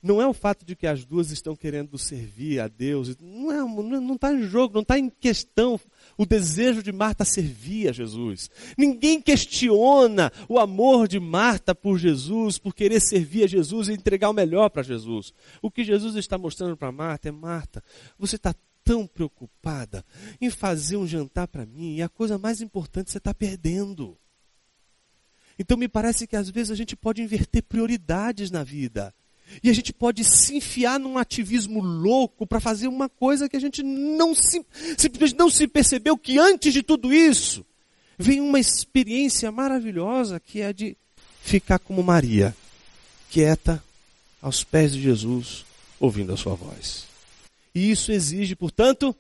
não 0.03 0.21
é 0.21 0.27
o 0.27 0.33
fato 0.33 0.65
de 0.65 0.75
que 0.75 0.85
as 0.85 1.05
duas 1.05 1.31
estão 1.31 1.55
querendo 1.55 1.97
servir 1.97 2.59
a 2.59 2.67
Deus. 2.67 3.15
Não 3.21 3.49
está 3.49 4.01
não 4.01 4.17
tá 4.17 4.33
em 4.33 4.43
jogo, 4.43 4.73
não 4.73 4.81
está 4.81 4.99
em 4.99 5.09
questão 5.09 5.79
o 6.17 6.25
desejo 6.25 6.83
de 6.83 6.91
Marta 6.91 7.23
servir 7.23 7.87
a 7.87 7.93
Jesus. 7.93 8.49
Ninguém 8.77 9.21
questiona 9.21 10.29
o 10.49 10.59
amor 10.59 11.07
de 11.07 11.21
Marta 11.21 11.73
por 11.73 11.97
Jesus, 11.97 12.57
por 12.57 12.75
querer 12.75 12.99
servir 12.99 13.45
a 13.45 13.47
Jesus 13.47 13.87
e 13.87 13.93
entregar 13.93 14.29
o 14.29 14.33
melhor 14.33 14.69
para 14.69 14.83
Jesus. 14.83 15.33
O 15.61 15.71
que 15.71 15.85
Jesus 15.85 16.15
está 16.15 16.37
mostrando 16.37 16.75
para 16.75 16.91
Marta 16.91 17.29
é: 17.29 17.31
Marta, 17.31 17.81
você 18.19 18.35
está 18.35 18.53
tão 18.83 19.07
preocupada 19.07 20.03
em 20.41 20.49
fazer 20.49 20.97
um 20.97 21.07
jantar 21.07 21.47
para 21.47 21.65
mim 21.65 21.95
e 21.95 22.01
a 22.01 22.09
coisa 22.09 22.37
mais 22.37 22.59
importante 22.59 23.09
você 23.09 23.19
está 23.19 23.33
perdendo. 23.33 24.17
Então 25.57 25.77
me 25.77 25.87
parece 25.87 26.25
que 26.25 26.35
às 26.35 26.49
vezes 26.49 26.71
a 26.71 26.75
gente 26.75 26.95
pode 26.95 27.21
inverter 27.21 27.63
prioridades 27.63 28.49
na 28.49 28.63
vida. 28.63 29.13
E 29.61 29.69
a 29.69 29.73
gente 29.73 29.93
pode 29.93 30.23
se 30.23 30.55
enfiar 30.55 30.99
num 30.99 31.17
ativismo 31.17 31.81
louco 31.81 32.47
para 32.47 32.59
fazer 32.59 32.87
uma 32.87 33.09
coisa 33.09 33.47
que 33.47 33.57
a 33.57 33.59
gente 33.59 33.83
não 33.83 34.33
se, 34.33 34.65
simplesmente 34.97 35.37
não 35.37 35.49
se 35.49 35.67
percebeu 35.67 36.17
que 36.17 36.39
antes 36.39 36.73
de 36.73 36.81
tudo 36.81 37.13
isso 37.13 37.65
vem 38.17 38.39
uma 38.39 38.59
experiência 38.59 39.51
maravilhosa 39.51 40.39
que 40.39 40.61
é 40.61 40.71
de 40.71 40.97
ficar 41.41 41.77
como 41.77 42.01
Maria, 42.01 42.55
quieta 43.29 43.83
aos 44.41 44.63
pés 44.63 44.93
de 44.93 45.01
Jesus, 45.01 45.65
ouvindo 45.99 46.33
a 46.33 46.37
sua 46.37 46.55
voz. 46.55 47.05
E 47.75 47.91
isso 47.91 48.11
exige, 48.11 48.55
portanto, 48.55 49.15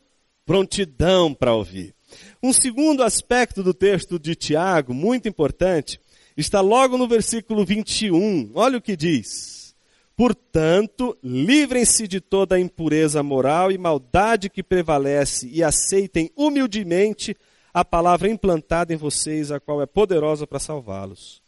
prontidão 0.45 1.33
para 1.33 1.53
ouvir. 1.53 1.93
Um 2.41 2.53
segundo 2.53 3.03
aspecto 3.03 3.63
do 3.63 3.73
texto 3.73 4.19
de 4.19 4.35
Tiago, 4.35 4.93
muito 4.93 5.27
importante, 5.27 5.99
está 6.35 6.61
logo 6.61 6.97
no 6.97 7.07
versículo 7.07 7.65
21. 7.65 8.51
Olha 8.55 8.77
o 8.77 8.81
que 8.81 8.95
diz. 8.95 9.75
Portanto, 10.15 11.17
livrem-se 11.23 12.07
de 12.07 12.21
toda 12.21 12.55
a 12.55 12.59
impureza 12.59 13.23
moral 13.23 13.71
e 13.71 13.77
maldade 13.77 14.49
que 14.49 14.61
prevalece 14.61 15.47
e 15.47 15.63
aceitem 15.63 16.29
humildemente 16.35 17.35
a 17.73 17.83
palavra 17.83 18.29
implantada 18.29 18.93
em 18.93 18.97
vocês, 18.97 19.51
a 19.51 19.59
qual 19.59 19.81
é 19.81 19.85
poderosa 19.87 20.45
para 20.45 20.59
salvá-los. 20.59 21.41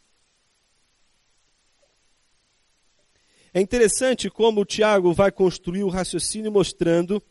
É 3.54 3.60
interessante 3.60 4.28
como 4.28 4.60
o 4.60 4.64
Tiago 4.64 5.14
vai 5.14 5.30
construir 5.30 5.84
o 5.84 5.88
raciocínio 5.88 6.50
mostrando 6.50 7.22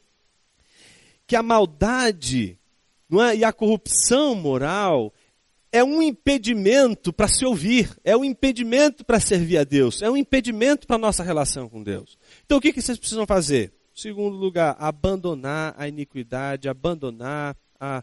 que 1.27 1.35
a 1.35 1.43
maldade 1.43 2.57
não 3.09 3.21
é, 3.21 3.35
e 3.35 3.43
a 3.43 3.53
corrupção 3.53 4.33
moral 4.33 5.13
é 5.75 5.83
um 5.83 6.01
impedimento 6.01 7.11
para 7.11 7.27
se 7.27 7.45
ouvir, 7.45 7.89
é 8.01 8.15
um 8.15 8.23
impedimento 8.23 9.03
para 9.03 9.19
servir 9.19 9.57
a 9.57 9.65
Deus, 9.65 10.01
é 10.01 10.09
um 10.09 10.15
impedimento 10.15 10.87
para 10.87 10.95
a 10.95 10.99
nossa 10.99 11.21
relação 11.21 11.67
com 11.67 11.83
Deus. 11.83 12.17
Então 12.45 12.59
o 12.59 12.61
que, 12.61 12.71
que 12.71 12.81
vocês 12.81 12.97
precisam 12.97 13.25
fazer? 13.25 13.73
Segundo 13.93 14.37
lugar, 14.37 14.77
abandonar 14.79 15.75
a 15.77 15.85
iniquidade, 15.85 16.69
abandonar 16.69 17.57
a, 17.77 18.01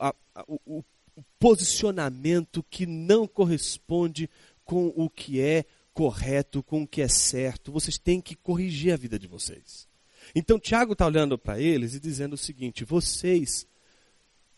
a, 0.00 0.14
o, 0.46 0.84
o 1.16 1.24
posicionamento 1.40 2.64
que 2.70 2.86
não 2.86 3.26
corresponde 3.26 4.30
com 4.64 4.92
o 4.94 5.10
que 5.10 5.40
é 5.40 5.64
correto, 5.92 6.62
com 6.62 6.82
o 6.82 6.86
que 6.86 7.02
é 7.02 7.08
certo. 7.08 7.72
Vocês 7.72 7.98
têm 7.98 8.20
que 8.20 8.36
corrigir 8.36 8.92
a 8.92 8.96
vida 8.96 9.18
de 9.18 9.26
vocês. 9.26 9.88
Então 10.36 10.56
Tiago 10.56 10.92
está 10.92 11.06
olhando 11.06 11.36
para 11.36 11.58
eles 11.58 11.94
e 11.94 12.00
dizendo 12.00 12.34
o 12.34 12.38
seguinte: 12.38 12.84
vocês 12.84 13.66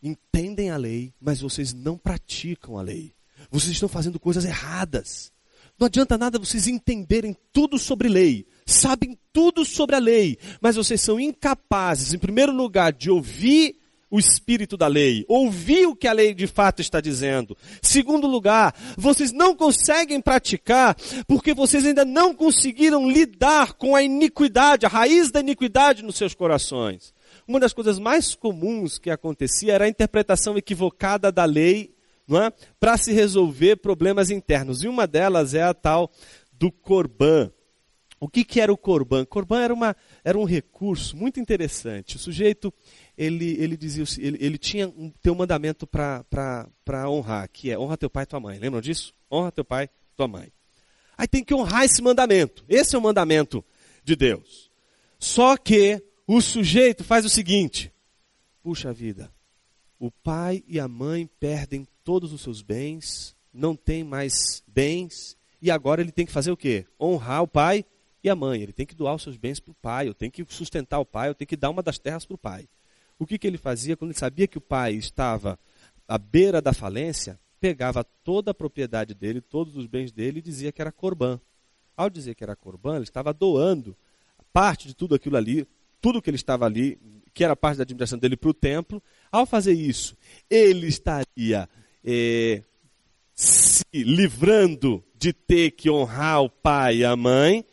entendem 0.02 0.70
a 0.70 0.76
lei, 0.76 1.12
mas 1.20 1.40
vocês 1.40 1.72
não 1.72 1.96
praticam 1.96 2.78
a 2.78 2.82
lei. 2.82 3.12
Vocês 3.50 3.72
estão 3.72 3.88
fazendo 3.88 4.18
coisas 4.20 4.44
erradas. 4.44 5.32
Não 5.78 5.86
adianta 5.86 6.18
nada 6.18 6.38
vocês 6.38 6.66
entenderem 6.66 7.34
tudo 7.52 7.78
sobre 7.78 8.08
lei, 8.08 8.46
sabem 8.66 9.18
tudo 9.32 9.64
sobre 9.64 9.96
a 9.96 9.98
lei, 9.98 10.36
mas 10.60 10.76
vocês 10.76 11.00
são 11.00 11.18
incapazes, 11.18 12.12
em 12.12 12.18
primeiro 12.18 12.52
lugar, 12.52 12.92
de 12.92 13.10
ouvir 13.10 13.80
o 14.10 14.18
espírito 14.18 14.76
da 14.76 14.88
lei, 14.88 15.24
ouvir 15.28 15.86
o 15.86 15.94
que 15.94 16.08
a 16.08 16.12
lei 16.12 16.34
de 16.34 16.46
fato 16.46 16.82
está 16.82 17.00
dizendo. 17.00 17.56
Segundo 17.80 18.26
lugar, 18.26 18.74
vocês 18.96 19.30
não 19.30 19.54
conseguem 19.54 20.20
praticar 20.20 20.96
porque 21.26 21.54
vocês 21.54 21.86
ainda 21.86 22.04
não 22.04 22.34
conseguiram 22.34 23.08
lidar 23.08 23.74
com 23.74 23.94
a 23.94 24.02
iniquidade, 24.02 24.84
a 24.84 24.88
raiz 24.88 25.30
da 25.30 25.40
iniquidade 25.40 26.02
nos 26.02 26.16
seus 26.16 26.34
corações. 26.34 27.14
Uma 27.50 27.58
das 27.58 27.72
coisas 27.72 27.98
mais 27.98 28.36
comuns 28.36 28.96
que 28.96 29.10
acontecia 29.10 29.72
era 29.72 29.84
a 29.84 29.88
interpretação 29.88 30.56
equivocada 30.56 31.32
da 31.32 31.44
lei 31.44 31.92
é? 32.30 32.52
para 32.78 32.96
se 32.96 33.12
resolver 33.12 33.74
problemas 33.78 34.30
internos. 34.30 34.84
E 34.84 34.86
uma 34.86 35.04
delas 35.04 35.52
é 35.52 35.62
a 35.64 35.74
tal 35.74 36.12
do 36.52 36.70
Corban. 36.70 37.50
O 38.20 38.28
que, 38.28 38.44
que 38.44 38.60
era 38.60 38.72
o 38.72 38.76
Corban? 38.76 39.24
Corban 39.24 39.62
era, 39.62 39.74
uma, 39.74 39.96
era 40.22 40.38
um 40.38 40.44
recurso 40.44 41.16
muito 41.16 41.40
interessante. 41.40 42.14
O 42.14 42.18
sujeito, 42.20 42.72
ele, 43.18 43.60
ele 43.60 43.76
dizia, 43.76 44.04
ele, 44.24 44.38
ele 44.40 44.56
tinha 44.56 44.86
um, 44.86 45.10
tem 45.20 45.32
um 45.32 45.34
mandamento 45.34 45.88
para 45.88 47.10
honrar, 47.10 47.50
que 47.52 47.68
é 47.72 47.76
honra 47.76 47.96
teu 47.96 48.08
pai 48.08 48.22
e 48.22 48.26
tua 48.26 48.38
mãe. 48.38 48.60
Lembram 48.60 48.80
disso? 48.80 49.12
Honra 49.28 49.50
teu 49.50 49.64
pai 49.64 49.86
e 49.86 50.16
tua 50.16 50.28
mãe. 50.28 50.52
Aí 51.18 51.26
tem 51.26 51.42
que 51.42 51.52
honrar 51.52 51.82
esse 51.82 52.00
mandamento. 52.00 52.64
Esse 52.68 52.94
é 52.94 52.98
o 52.98 53.02
mandamento 53.02 53.64
de 54.04 54.14
Deus. 54.14 54.70
Só 55.18 55.56
que 55.56 56.00
o 56.32 56.40
sujeito 56.40 57.02
faz 57.02 57.24
o 57.24 57.28
seguinte: 57.28 57.92
puxa 58.62 58.92
vida, 58.92 59.32
o 59.98 60.12
pai 60.12 60.62
e 60.68 60.78
a 60.78 60.86
mãe 60.86 61.28
perdem 61.40 61.84
todos 62.04 62.32
os 62.32 62.40
seus 62.40 62.62
bens, 62.62 63.36
não 63.52 63.74
tem 63.74 64.04
mais 64.04 64.62
bens, 64.64 65.36
e 65.60 65.72
agora 65.72 66.00
ele 66.00 66.12
tem 66.12 66.24
que 66.24 66.30
fazer 66.30 66.52
o 66.52 66.56
quê? 66.56 66.86
Honrar 67.00 67.42
o 67.42 67.48
pai 67.48 67.84
e 68.22 68.30
a 68.30 68.36
mãe. 68.36 68.62
Ele 68.62 68.72
tem 68.72 68.86
que 68.86 68.94
doar 68.94 69.16
os 69.16 69.22
seus 69.24 69.36
bens 69.36 69.58
para 69.58 69.72
o 69.72 69.74
pai, 69.74 70.06
eu 70.06 70.14
tenho 70.14 70.30
que 70.30 70.44
sustentar 70.48 71.00
o 71.00 71.04
pai, 71.04 71.30
eu 71.30 71.34
tenho 71.34 71.48
que 71.48 71.56
dar 71.56 71.68
uma 71.68 71.82
das 71.82 71.98
terras 71.98 72.24
para 72.24 72.34
o 72.36 72.38
pai. 72.38 72.68
O 73.18 73.26
que, 73.26 73.36
que 73.36 73.46
ele 73.48 73.58
fazia 73.58 73.96
quando 73.96 74.12
ele 74.12 74.18
sabia 74.18 74.46
que 74.46 74.56
o 74.56 74.60
pai 74.62 74.94
estava 74.94 75.58
à 76.06 76.16
beira 76.16 76.62
da 76.62 76.72
falência? 76.72 77.40
Pegava 77.60 78.04
toda 78.04 78.52
a 78.52 78.54
propriedade 78.54 79.14
dele, 79.14 79.40
todos 79.40 79.76
os 79.76 79.88
bens 79.88 80.12
dele 80.12 80.38
e 80.38 80.42
dizia 80.42 80.70
que 80.70 80.80
era 80.80 80.92
corbã. 80.92 81.40
Ao 81.96 82.08
dizer 82.08 82.36
que 82.36 82.44
era 82.44 82.54
corbã, 82.54 82.94
ele 82.94 83.02
estava 83.02 83.34
doando 83.34 83.96
parte 84.52 84.86
de 84.86 84.94
tudo 84.94 85.14
aquilo 85.14 85.36
ali, 85.36 85.66
tudo 86.00 86.20
que 86.22 86.30
ele 86.30 86.36
estava 86.36 86.66
ali, 86.66 86.98
que 87.32 87.44
era 87.44 87.56
parte 87.56 87.78
da 87.78 87.82
administração 87.82 88.18
dele 88.18 88.36
para 88.36 88.50
o 88.50 88.54
templo. 88.54 89.02
Ao 89.30 89.46
fazer 89.46 89.72
isso, 89.72 90.16
ele 90.48 90.86
estaria 90.86 91.68
é, 92.04 92.62
se 93.34 93.84
livrando 93.94 95.02
de 95.16 95.32
ter 95.32 95.72
que 95.72 95.90
honrar 95.90 96.42
o 96.42 96.50
pai 96.50 96.98
e 96.98 97.04
a 97.04 97.14
mãe 97.14 97.64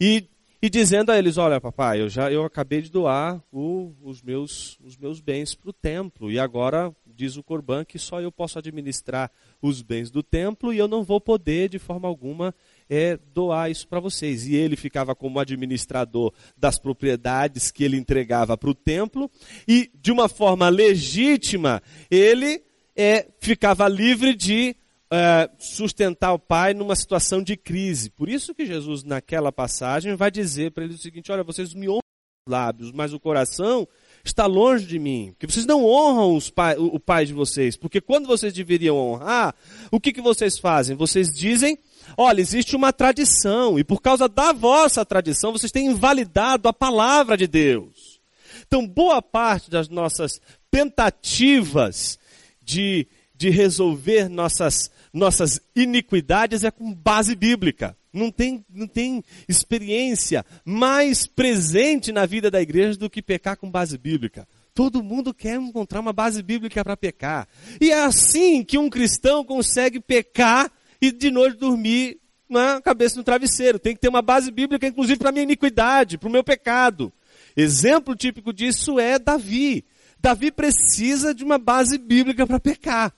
e, 0.00 0.24
e 0.60 0.70
dizendo 0.70 1.10
a 1.10 1.18
eles: 1.18 1.36
Olha, 1.36 1.60
papai, 1.60 2.00
eu 2.00 2.08
já 2.08 2.30
eu 2.32 2.44
acabei 2.44 2.82
de 2.82 2.90
doar 2.90 3.42
o, 3.52 3.94
os, 4.02 4.22
meus, 4.22 4.78
os 4.82 4.96
meus 4.96 5.20
bens 5.20 5.54
para 5.54 5.70
o 5.70 5.72
templo 5.72 6.30
e 6.30 6.38
agora 6.38 6.94
diz 7.18 7.36
o 7.36 7.42
Corban 7.42 7.84
que 7.84 7.98
só 7.98 8.20
eu 8.20 8.30
posso 8.30 8.60
administrar 8.60 9.28
os 9.60 9.82
bens 9.82 10.08
do 10.08 10.22
templo 10.22 10.72
e 10.72 10.78
eu 10.78 10.86
não 10.86 11.02
vou 11.02 11.20
poder 11.20 11.68
de 11.68 11.78
forma 11.78 12.06
alguma 12.06 12.54
é, 12.88 13.18
doar 13.34 13.68
isso 13.70 13.88
para 13.88 13.98
vocês. 13.98 14.46
E 14.46 14.54
ele 14.54 14.76
ficava 14.76 15.16
como 15.16 15.40
administrador 15.40 16.32
das 16.56 16.78
propriedades 16.78 17.72
que 17.72 17.82
ele 17.82 17.96
entregava 17.96 18.56
para 18.56 18.70
o 18.70 18.74
templo 18.74 19.28
e 19.66 19.90
de 20.00 20.12
uma 20.12 20.28
forma 20.28 20.68
legítima 20.68 21.82
ele 22.08 22.62
é, 22.96 23.26
ficava 23.40 23.88
livre 23.88 24.34
de 24.34 24.76
é, 25.10 25.50
sustentar 25.58 26.32
o 26.32 26.38
pai 26.38 26.72
numa 26.72 26.94
situação 26.94 27.42
de 27.42 27.56
crise. 27.56 28.10
Por 28.10 28.28
isso 28.28 28.54
que 28.54 28.64
Jesus, 28.64 29.02
naquela 29.02 29.50
passagem, 29.50 30.14
vai 30.14 30.30
dizer 30.30 30.70
para 30.70 30.84
ele 30.84 30.94
o 30.94 30.98
seguinte: 30.98 31.32
olha, 31.32 31.42
vocês 31.42 31.74
me 31.74 31.88
honram 31.88 32.00
os 32.46 32.52
lábios, 32.52 32.92
mas 32.92 33.12
o 33.12 33.18
coração 33.18 33.88
está 34.30 34.46
longe 34.46 34.86
de 34.86 34.98
mim. 34.98 35.32
Porque 35.32 35.46
vocês 35.46 35.66
não 35.66 35.84
honram 35.84 36.38
pai, 36.54 36.76
o, 36.76 36.98
pai 36.98 37.26
de 37.26 37.32
vocês. 37.32 37.76
Porque 37.76 38.00
quando 38.00 38.26
vocês 38.26 38.52
deveriam 38.52 38.96
honrar, 38.96 39.54
o 39.90 40.00
que, 40.00 40.12
que 40.12 40.20
vocês 40.20 40.58
fazem? 40.58 40.96
Vocês 40.96 41.28
dizem: 41.28 41.78
olha, 42.16 42.40
existe 42.40 42.76
uma 42.76 42.92
tradição, 42.92 43.78
e 43.78 43.84
por 43.84 44.00
causa 44.00 44.28
da 44.28 44.52
vossa 44.52 45.04
tradição, 45.04 45.52
vocês 45.52 45.72
têm 45.72 45.86
invalidado 45.86 46.68
a 46.68 46.72
palavra 46.72 47.36
de 47.36 47.46
Deus. 47.46 48.20
Então, 48.66 48.86
boa 48.86 49.22
parte 49.22 49.70
das 49.70 49.88
nossas 49.88 50.40
tentativas 50.70 52.18
de, 52.62 53.06
de 53.34 53.48
resolver 53.48 54.28
nossas 54.28 54.90
nossas 55.18 55.60
iniquidades 55.74 56.64
é 56.64 56.70
com 56.70 56.94
base 56.94 57.34
bíblica. 57.34 57.96
Não 58.12 58.30
tem, 58.30 58.64
não 58.72 58.86
tem 58.86 59.22
experiência 59.46 60.44
mais 60.64 61.26
presente 61.26 62.10
na 62.10 62.24
vida 62.24 62.50
da 62.50 62.60
igreja 62.60 62.98
do 62.98 63.10
que 63.10 63.20
pecar 63.20 63.56
com 63.56 63.70
base 63.70 63.98
bíblica. 63.98 64.48
Todo 64.74 65.02
mundo 65.02 65.34
quer 65.34 65.56
encontrar 65.56 66.00
uma 66.00 66.12
base 66.12 66.42
bíblica 66.42 66.82
para 66.82 66.96
pecar. 66.96 67.46
E 67.80 67.90
é 67.90 68.00
assim 68.00 68.64
que 68.64 68.78
um 68.78 68.88
cristão 68.88 69.44
consegue 69.44 70.00
pecar 70.00 70.70
e 71.00 71.12
de 71.12 71.30
noite 71.30 71.58
dormir 71.58 72.18
na 72.48 72.80
cabeça 72.80 73.16
no 73.16 73.24
travesseiro. 73.24 73.78
Tem 73.78 73.94
que 73.94 74.00
ter 74.00 74.08
uma 74.08 74.22
base 74.22 74.50
bíblica, 74.50 74.86
inclusive, 74.86 75.18
para 75.18 75.32
minha 75.32 75.42
iniquidade, 75.42 76.16
para 76.16 76.28
o 76.28 76.32
meu 76.32 76.44
pecado. 76.44 77.12
Exemplo 77.56 78.14
típico 78.14 78.52
disso 78.52 78.98
é 78.98 79.18
Davi. 79.18 79.84
Davi 80.20 80.50
precisa 80.50 81.34
de 81.34 81.44
uma 81.44 81.58
base 81.58 81.98
bíblica 81.98 82.46
para 82.46 82.58
pecar. 82.58 83.12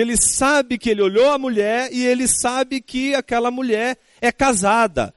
Ele 0.00 0.16
sabe 0.16 0.78
que 0.78 0.90
ele 0.90 1.02
olhou 1.02 1.30
a 1.30 1.38
mulher 1.38 1.92
e 1.92 2.04
ele 2.04 2.28
sabe 2.28 2.80
que 2.80 3.14
aquela 3.14 3.50
mulher 3.50 3.98
é 4.20 4.30
casada. 4.30 5.14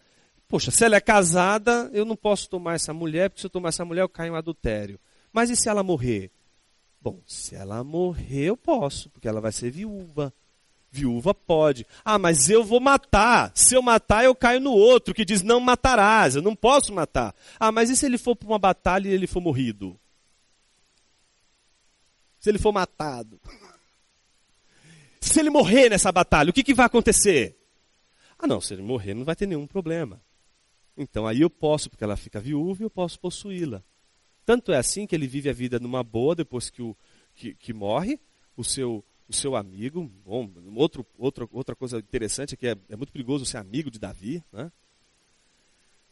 Poxa, 0.48 0.72
se 0.72 0.84
ela 0.84 0.96
é 0.96 1.02
casada, 1.02 1.90
eu 1.94 2.04
não 2.04 2.16
posso 2.16 2.50
tomar 2.50 2.76
essa 2.76 2.94
mulher, 2.94 3.30
porque 3.30 3.42
se 3.42 3.46
eu 3.46 3.52
tomar 3.52 3.70
essa 3.70 3.86
mulher 3.86 4.02
eu 4.02 4.10
caio 4.10 4.34
em 4.34 4.38
adultério. 4.38 5.00
Mas 5.32 5.50
e 5.50 5.56
se 5.56 5.70
ela 5.70 5.84
morrer? 5.84 6.32
Bom, 7.00 7.20
se 7.26 7.56
ela 7.56 7.84
morrer 7.84 8.46
eu 8.46 8.58
posso, 8.58 9.10
porque 9.12 9.28
ela 9.28 9.40
vai 9.40 9.52
ser 9.52 9.72
viúva. 9.72 10.34
Viúva 10.92 11.34
pode. 11.34 11.86
Ah, 12.04 12.20
mas 12.20 12.50
eu 12.50 12.64
vou 12.64 12.80
matar. 12.80 13.52
Se 13.56 13.76
eu 13.76 13.82
matar, 13.82 14.26
eu 14.26 14.36
caio 14.36 14.60
no 14.60 14.74
outro, 14.74 15.14
que 15.14 15.24
diz 15.24 15.42
não 15.42 15.60
matarás. 15.60 16.36
Eu 16.36 16.42
não 16.42 16.56
posso 16.56 16.94
matar. 16.94 17.34
Ah, 17.60 17.72
mas 17.72 17.90
e 17.90 17.96
se 17.96 18.06
ele 18.06 18.18
for 18.18 18.36
para 18.36 18.48
uma 18.48 18.60
batalha 18.60 19.08
e 19.08 19.14
ele 19.14 19.26
for 19.26 19.40
morrido? 19.40 19.98
Se 22.40 22.50
ele 22.50 22.60
for 22.60 22.74
matado? 22.74 23.40
Se 25.22 25.40
ele 25.40 25.52
morrer 25.52 25.88
nessa 25.88 26.12
batalha, 26.12 26.50
o 26.50 26.54
que, 26.54 26.64
que 26.64 26.74
vai 26.74 26.88
acontecer? 26.88 27.56
Ah, 28.40 28.48
não, 28.48 28.60
se 28.60 28.74
ele 28.74 28.82
morrer 28.82 29.14
não 29.14 29.24
vai 29.24 29.36
ter 29.36 29.46
nenhum 29.46 29.68
problema. 29.68 30.20
Então 30.98 31.28
aí 31.28 31.42
eu 31.42 31.50
posso, 31.50 31.90
porque 31.92 32.04
ela 32.04 32.18
fica 32.18 32.40
viúva, 32.40 32.84
eu 32.84 32.90
posso 32.90 33.20
possuí-la. 33.20 33.84
Tanto 34.44 34.74
é 34.74 34.78
assim 34.78 35.06
que 35.06 35.14
ele 35.14 35.28
vive 35.28 35.48
a 35.48 35.54
vida 35.54 35.80
numa 35.80 36.04
boa 36.04 36.36
depois 36.36 36.72
que, 36.72 36.82
o, 36.82 36.98
que, 37.36 37.54
que 37.54 37.72
morre, 37.72 38.20
o 38.58 38.64
seu, 38.64 39.06
o 39.30 39.34
seu 39.34 39.56
amigo. 39.56 40.12
Bom, 40.26 40.50
outro, 40.76 41.06
outro, 41.18 41.48
outra 41.54 41.76
coisa 41.76 42.00
interessante 42.00 42.56
é 42.56 42.58
que 42.58 42.68
é, 42.68 42.76
é 42.90 42.96
muito 42.96 43.14
perigoso 43.14 43.46
ser 43.46 43.58
amigo 43.58 43.92
de 43.92 44.00
Davi, 44.00 44.44
né? 44.52 44.72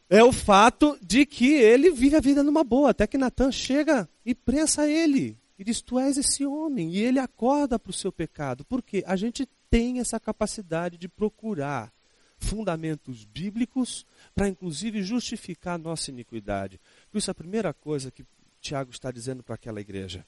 É 0.08 0.24
o 0.24 0.32
fato 0.32 0.98
de 1.02 1.24
que 1.26 1.54
ele 1.54 1.92
vive 1.92 2.16
a 2.16 2.20
vida 2.20 2.42
numa 2.42 2.64
boa, 2.64 2.92
até 2.92 3.06
que 3.06 3.18
Natan 3.18 3.52
chega 3.52 4.10
e 4.26 4.34
prensa 4.34 4.90
ele 4.90 5.38
e 5.60 5.64
diz: 5.66 5.82
Tu 5.82 6.00
és 6.00 6.18
esse 6.18 6.46
homem. 6.46 6.90
E 6.92 7.00
ele 7.00 7.20
acorda 7.20 7.78
para 7.78 7.90
o 7.90 7.94
seu 7.94 8.12
pecado. 8.14 8.64
Porque 8.64 9.04
a 9.06 9.18
gente 9.18 9.46
tem 9.70 10.00
essa 10.00 10.18
capacidade 10.18 10.98
de 10.98 11.10
procurar 11.10 11.94
fundamentos 12.38 13.26
bíblicos 13.26 14.06
para, 14.34 14.48
inclusive, 14.48 15.04
justificar 15.04 15.78
nossa 15.78 16.10
iniquidade. 16.10 16.80
Por 17.12 17.18
isso, 17.18 17.30
a 17.30 17.36
primeira 17.36 17.74
coisa 17.74 18.10
que 18.10 18.26
Tiago 18.62 18.92
está 18.92 19.12
dizendo 19.12 19.44
para 19.44 19.56
aquela 19.56 19.82
igreja: 19.82 20.26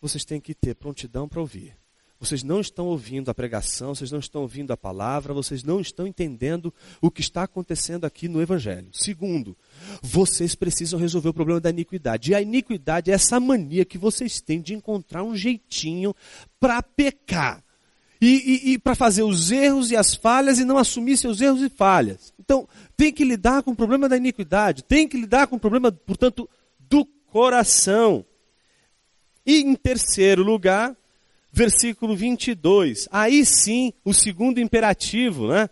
vocês 0.00 0.24
têm 0.24 0.40
que 0.40 0.54
ter 0.54 0.76
prontidão 0.76 1.28
para 1.28 1.40
ouvir. 1.40 1.76
Vocês 2.20 2.42
não 2.42 2.60
estão 2.60 2.86
ouvindo 2.86 3.30
a 3.30 3.34
pregação, 3.34 3.94
vocês 3.94 4.10
não 4.10 4.18
estão 4.18 4.42
ouvindo 4.42 4.72
a 4.72 4.76
palavra, 4.76 5.32
vocês 5.32 5.62
não 5.62 5.80
estão 5.80 6.04
entendendo 6.04 6.74
o 7.00 7.12
que 7.12 7.20
está 7.20 7.44
acontecendo 7.44 8.04
aqui 8.04 8.26
no 8.26 8.42
Evangelho. 8.42 8.88
Segundo, 8.92 9.56
vocês 10.02 10.56
precisam 10.56 10.98
resolver 10.98 11.28
o 11.28 11.34
problema 11.34 11.60
da 11.60 11.70
iniquidade. 11.70 12.32
E 12.32 12.34
a 12.34 12.42
iniquidade 12.42 13.12
é 13.12 13.14
essa 13.14 13.38
mania 13.38 13.84
que 13.84 13.96
vocês 13.96 14.40
têm 14.40 14.60
de 14.60 14.74
encontrar 14.74 15.22
um 15.22 15.36
jeitinho 15.36 16.12
para 16.58 16.82
pecar. 16.82 17.62
E, 18.20 18.26
e, 18.26 18.72
e 18.72 18.78
para 18.80 18.96
fazer 18.96 19.22
os 19.22 19.52
erros 19.52 19.92
e 19.92 19.96
as 19.96 20.12
falhas 20.12 20.58
e 20.58 20.64
não 20.64 20.76
assumir 20.76 21.16
seus 21.16 21.40
erros 21.40 21.62
e 21.62 21.68
falhas. 21.68 22.34
Então, 22.36 22.68
tem 22.96 23.12
que 23.12 23.22
lidar 23.22 23.62
com 23.62 23.70
o 23.70 23.76
problema 23.76 24.08
da 24.08 24.16
iniquidade, 24.16 24.82
tem 24.82 25.06
que 25.06 25.16
lidar 25.16 25.46
com 25.46 25.54
o 25.54 25.60
problema, 25.60 25.92
portanto, 25.92 26.50
do 26.80 27.04
coração. 27.30 28.24
E 29.46 29.60
em 29.60 29.76
terceiro 29.76 30.42
lugar, 30.42 30.96
versículo 31.52 32.16
22. 32.16 33.08
Aí 33.10 33.44
sim, 33.44 33.92
o 34.04 34.12
segundo 34.12 34.60
imperativo, 34.60 35.48
né? 35.48 35.68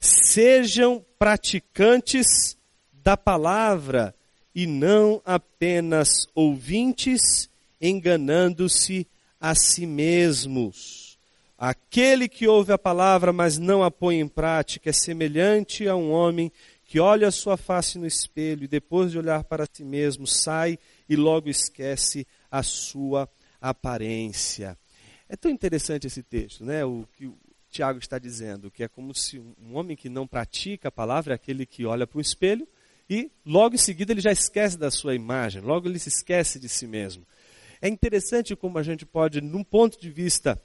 Sejam 0.00 1.04
praticantes 1.18 2.56
da 2.92 3.16
palavra 3.16 4.14
e 4.54 4.66
não 4.66 5.22
apenas 5.24 6.26
ouvintes, 6.34 7.48
enganando-se 7.80 9.06
a 9.40 9.54
si 9.54 9.86
mesmos. 9.86 11.18
Aquele 11.58 12.28
que 12.28 12.48
ouve 12.48 12.72
a 12.72 12.78
palavra, 12.78 13.32
mas 13.32 13.58
não 13.58 13.84
a 13.84 13.90
põe 13.90 14.18
em 14.18 14.26
prática, 14.26 14.90
é 14.90 14.92
semelhante 14.92 15.88
a 15.88 15.94
um 15.94 16.10
homem 16.10 16.50
que 16.84 17.00
olha 17.00 17.28
a 17.28 17.32
sua 17.32 17.56
face 17.56 17.98
no 17.98 18.06
espelho 18.06 18.64
e 18.64 18.68
depois 18.68 19.12
de 19.12 19.18
olhar 19.18 19.44
para 19.44 19.66
si 19.72 19.84
mesmo, 19.84 20.26
sai 20.26 20.78
e 21.08 21.16
logo 21.16 21.48
esquece 21.48 22.26
a 22.50 22.62
sua 22.62 23.28
aparência. 23.60 24.76
É 25.32 25.36
tão 25.36 25.50
interessante 25.50 26.06
esse 26.06 26.22
texto, 26.22 26.62
né? 26.62 26.84
O 26.84 27.08
que 27.16 27.24
o 27.24 27.34
Tiago 27.70 27.98
está 27.98 28.18
dizendo, 28.18 28.70
que 28.70 28.84
é 28.84 28.88
como 28.88 29.14
se 29.14 29.38
um 29.38 29.74
homem 29.74 29.96
que 29.96 30.10
não 30.10 30.26
pratica 30.26 30.88
a 30.88 30.92
palavra 30.92 31.32
é 31.32 31.36
aquele 31.36 31.64
que 31.64 31.86
olha 31.86 32.06
para 32.06 32.18
o 32.18 32.20
espelho 32.20 32.68
e 33.08 33.32
logo 33.42 33.74
em 33.74 33.78
seguida 33.78 34.12
ele 34.12 34.20
já 34.20 34.30
esquece 34.30 34.76
da 34.76 34.90
sua 34.90 35.14
imagem, 35.14 35.62
logo 35.62 35.88
ele 35.88 35.98
se 35.98 36.10
esquece 36.10 36.60
de 36.60 36.68
si 36.68 36.86
mesmo. 36.86 37.26
É 37.80 37.88
interessante 37.88 38.54
como 38.54 38.76
a 38.76 38.82
gente 38.82 39.06
pode, 39.06 39.40
num 39.40 39.64
ponto 39.64 39.98
de 39.98 40.10
vista 40.10 40.62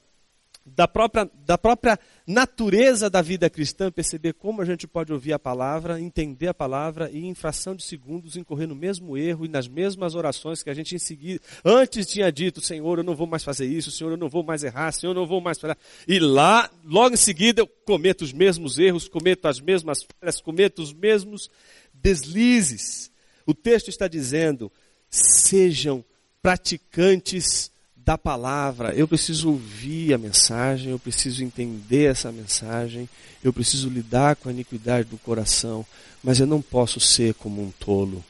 da 0.75 0.87
própria, 0.87 1.29
da 1.45 1.57
própria 1.57 1.99
natureza 2.25 3.09
da 3.09 3.21
vida 3.21 3.49
cristã, 3.49 3.91
perceber 3.91 4.33
como 4.33 4.61
a 4.61 4.65
gente 4.65 4.87
pode 4.87 5.13
ouvir 5.13 5.33
a 5.33 5.39
palavra, 5.39 5.99
entender 5.99 6.47
a 6.47 6.53
palavra 6.53 7.09
e 7.11 7.25
em 7.25 7.33
fração 7.33 7.75
de 7.75 7.83
segundos 7.83 8.35
incorrer 8.35 8.67
no 8.67 8.75
mesmo 8.75 9.17
erro 9.17 9.45
e 9.45 9.47
nas 9.47 9.67
mesmas 9.67 10.15
orações 10.15 10.61
que 10.61 10.69
a 10.69 10.73
gente 10.73 10.95
em 10.95 10.99
seguida, 10.99 11.39
antes 11.63 12.07
tinha 12.07 12.31
dito, 12.31 12.59
Senhor, 12.59 12.97
eu 12.97 13.03
não 13.03 13.15
vou 13.15 13.27
mais 13.27 13.43
fazer 13.43 13.65
isso, 13.65 13.91
Senhor, 13.91 14.11
eu 14.11 14.17
não 14.17 14.29
vou 14.29 14.43
mais 14.43 14.63
errar, 14.63 14.91
Senhor, 14.91 15.11
eu 15.11 15.19
não 15.21 15.27
vou 15.27 15.39
mais 15.39 15.59
falar. 15.59 15.77
E 16.07 16.19
lá, 16.19 16.69
logo 16.83 17.13
em 17.13 17.17
seguida, 17.17 17.61
eu 17.61 17.67
cometo 17.67 18.23
os 18.23 18.33
mesmos 18.33 18.77
erros, 18.77 19.07
cometo 19.07 19.47
as 19.47 19.59
mesmas 19.59 20.05
falhas, 20.19 20.41
cometo 20.41 20.81
os 20.81 20.93
mesmos 20.93 21.49
deslizes. 21.93 23.11
O 23.45 23.53
texto 23.53 23.87
está 23.87 24.07
dizendo, 24.07 24.71
sejam 25.09 26.03
praticantes 26.41 27.71
da 28.07 28.17
palavra, 28.17 28.93
eu 28.95 29.05
preciso 29.05 29.49
ouvir 29.49 30.13
a 30.13 30.17
mensagem, 30.17 30.91
eu 30.91 30.97
preciso 30.97 31.43
entender 31.43 32.09
essa 32.09 32.31
mensagem, 32.31 33.09
eu 33.43 33.51
preciso 33.51 33.89
lidar 33.89 34.37
com 34.37 34.47
a 34.47 34.51
iniquidade 34.53 35.09
do 35.09 35.17
coração, 35.17 35.85
mas 36.23 36.39
eu 36.39 36.47
não 36.47 36.61
posso 36.61 37.01
ser 37.01 37.33
como 37.33 37.61
um 37.61 37.69
tolo 37.69 38.23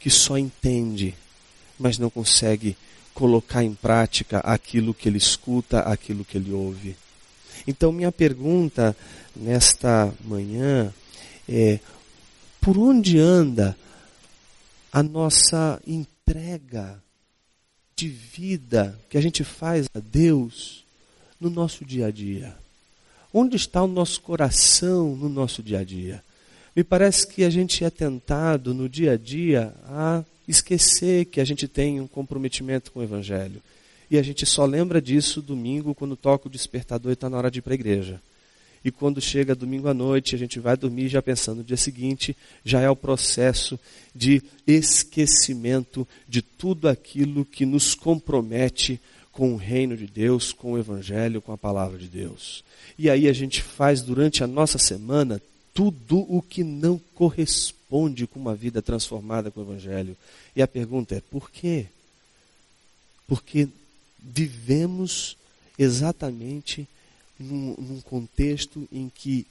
que 0.00 0.10
só 0.10 0.36
entende, 0.36 1.14
mas 1.78 1.98
não 1.98 2.10
consegue 2.10 2.76
colocar 3.14 3.62
em 3.62 3.74
prática 3.74 4.40
aquilo 4.40 4.92
que 4.92 5.08
ele 5.08 5.18
escuta, 5.18 5.82
aquilo 5.82 6.24
que 6.24 6.36
ele 6.36 6.50
ouve. 6.50 6.96
Então, 7.64 7.92
minha 7.92 8.10
pergunta 8.10 8.96
nesta 9.36 10.12
manhã 10.24 10.92
é: 11.48 11.78
por 12.60 12.76
onde 12.76 13.20
anda 13.20 13.78
a 14.90 15.00
nossa 15.00 15.80
entrega 15.86 17.00
de 17.98 18.08
vida 18.08 18.98
que 19.08 19.16
a 19.16 19.20
gente 19.22 19.42
faz 19.42 19.88
a 19.94 19.98
Deus 19.98 20.84
no 21.40 21.48
nosso 21.48 21.82
dia 21.82 22.08
a 22.08 22.10
dia? 22.10 22.54
Onde 23.32 23.56
está 23.56 23.82
o 23.82 23.86
nosso 23.86 24.20
coração 24.20 25.16
no 25.16 25.30
nosso 25.30 25.62
dia 25.62 25.78
a 25.78 25.84
dia? 25.84 26.22
Me 26.74 26.84
parece 26.84 27.26
que 27.26 27.42
a 27.42 27.48
gente 27.48 27.82
é 27.84 27.88
tentado 27.88 28.74
no 28.74 28.86
dia 28.86 29.12
a 29.12 29.16
dia 29.16 29.74
a 29.86 30.22
esquecer 30.46 31.24
que 31.24 31.40
a 31.40 31.44
gente 31.44 31.66
tem 31.66 31.98
um 31.98 32.06
comprometimento 32.06 32.92
com 32.92 33.00
o 33.00 33.02
Evangelho. 33.02 33.62
E 34.10 34.18
a 34.18 34.22
gente 34.22 34.44
só 34.44 34.66
lembra 34.66 35.00
disso 35.00 35.40
domingo 35.40 35.94
quando 35.94 36.16
toca 36.16 36.48
o 36.48 36.50
despertador 36.50 37.12
e 37.12 37.14
está 37.14 37.30
na 37.30 37.38
hora 37.38 37.50
de 37.50 37.60
ir 37.60 37.62
para 37.62 37.72
a 37.72 37.76
igreja. 37.76 38.20
E 38.86 38.92
quando 38.92 39.20
chega 39.20 39.52
domingo 39.52 39.88
à 39.88 39.92
noite, 39.92 40.36
a 40.36 40.38
gente 40.38 40.60
vai 40.60 40.76
dormir 40.76 41.08
já 41.08 41.20
pensando 41.20 41.56
no 41.56 41.64
dia 41.64 41.76
seguinte, 41.76 42.36
já 42.64 42.80
é 42.80 42.88
o 42.88 42.94
processo 42.94 43.76
de 44.14 44.40
esquecimento 44.64 46.06
de 46.28 46.40
tudo 46.40 46.88
aquilo 46.88 47.44
que 47.44 47.66
nos 47.66 47.96
compromete 47.96 49.00
com 49.32 49.52
o 49.52 49.56
reino 49.56 49.96
de 49.96 50.06
Deus, 50.06 50.52
com 50.52 50.74
o 50.74 50.78
Evangelho, 50.78 51.42
com 51.42 51.50
a 51.50 51.58
palavra 51.58 51.98
de 51.98 52.06
Deus. 52.06 52.62
E 52.96 53.10
aí 53.10 53.26
a 53.26 53.32
gente 53.32 53.60
faz 53.60 54.02
durante 54.02 54.44
a 54.44 54.46
nossa 54.46 54.78
semana 54.78 55.42
tudo 55.74 56.18
o 56.20 56.40
que 56.40 56.62
não 56.62 57.00
corresponde 57.12 58.24
com 58.28 58.38
uma 58.38 58.54
vida 58.54 58.80
transformada 58.80 59.50
com 59.50 59.58
o 59.58 59.64
Evangelho. 59.64 60.16
E 60.54 60.62
a 60.62 60.68
pergunta 60.68 61.16
é: 61.16 61.20
por 61.20 61.50
quê? 61.50 61.86
Porque 63.26 63.66
vivemos 64.22 65.36
exatamente 65.76 66.86
num, 67.38 67.74
num 67.78 68.00
contexto 68.00 68.88
em 68.92 69.10
que 69.12 69.46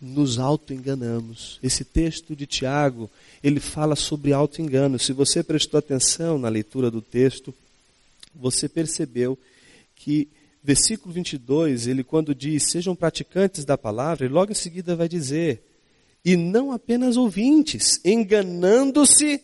nos 0.00 0.38
auto-enganamos. 0.38 1.58
Esse 1.62 1.84
texto 1.84 2.34
de 2.34 2.46
Tiago, 2.46 3.08
ele 3.42 3.60
fala 3.60 3.94
sobre 3.94 4.32
auto-engano. 4.32 4.98
Se 4.98 5.12
você 5.12 5.42
prestou 5.42 5.78
atenção 5.78 6.38
na 6.38 6.48
leitura 6.48 6.90
do 6.90 7.00
texto, 7.00 7.54
você 8.34 8.68
percebeu 8.68 9.38
que 9.94 10.28
versículo 10.62 11.12
22, 11.12 11.86
ele 11.86 12.04
quando 12.04 12.34
diz, 12.34 12.70
sejam 12.70 12.94
praticantes 12.94 13.64
da 13.64 13.76
palavra, 13.76 14.24
ele 14.24 14.34
logo 14.34 14.52
em 14.52 14.54
seguida 14.54 14.94
vai 14.94 15.08
dizer, 15.08 15.62
e 16.24 16.36
não 16.36 16.70
apenas 16.70 17.16
ouvintes, 17.16 18.00
enganando-se 18.04 19.42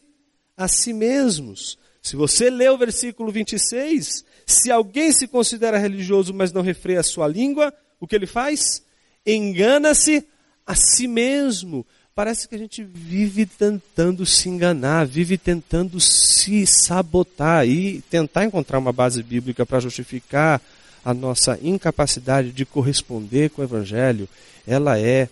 a 0.57 0.69
si 0.69 0.93
mesmos. 0.93 1.77
Se 2.03 2.17
você 2.17 2.51
lê 2.51 2.69
o 2.69 2.79
versículo 2.79 3.31
26, 3.31 4.25
se 4.47 4.71
alguém 4.71 5.13
se 5.13 5.27
considera 5.27 5.79
religioso, 5.79 6.33
mas 6.33 6.53
não 6.53 6.63
refreia 6.63 7.01
a 7.01 7.05
sua 7.05 7.29
língua, 7.29 7.73
o 8.01 8.07
que 8.07 8.15
ele 8.15 8.27
faz? 8.27 8.83
Engana-se 9.27 10.27
a 10.67 10.75
si 10.75 11.07
mesmo. 11.07 11.85
Parece 12.15 12.49
que 12.49 12.55
a 12.55 12.59
gente 12.59 12.83
vive 12.83 13.47
tentando 13.47 14.27
se 14.27 14.49
enganar, 14.49 15.07
vive 15.07 15.39
tentando 15.39 16.01
se 16.01 16.67
sabotar 16.67 17.67
e 17.69 18.03
tentar 18.11 18.45
encontrar 18.45 18.79
uma 18.79 18.93
base 18.93 19.23
bíblica 19.23 19.65
para 19.65 19.81
justificar 19.81 20.61
a 21.05 21.15
nossa 21.15 21.59
incapacidade 21.63 22.51
de 22.51 22.67
corresponder 22.67 23.51
com 23.51 23.63
o 23.63 23.65
Evangelho. 23.65 24.29
Ela 24.67 24.99
é, 24.99 25.29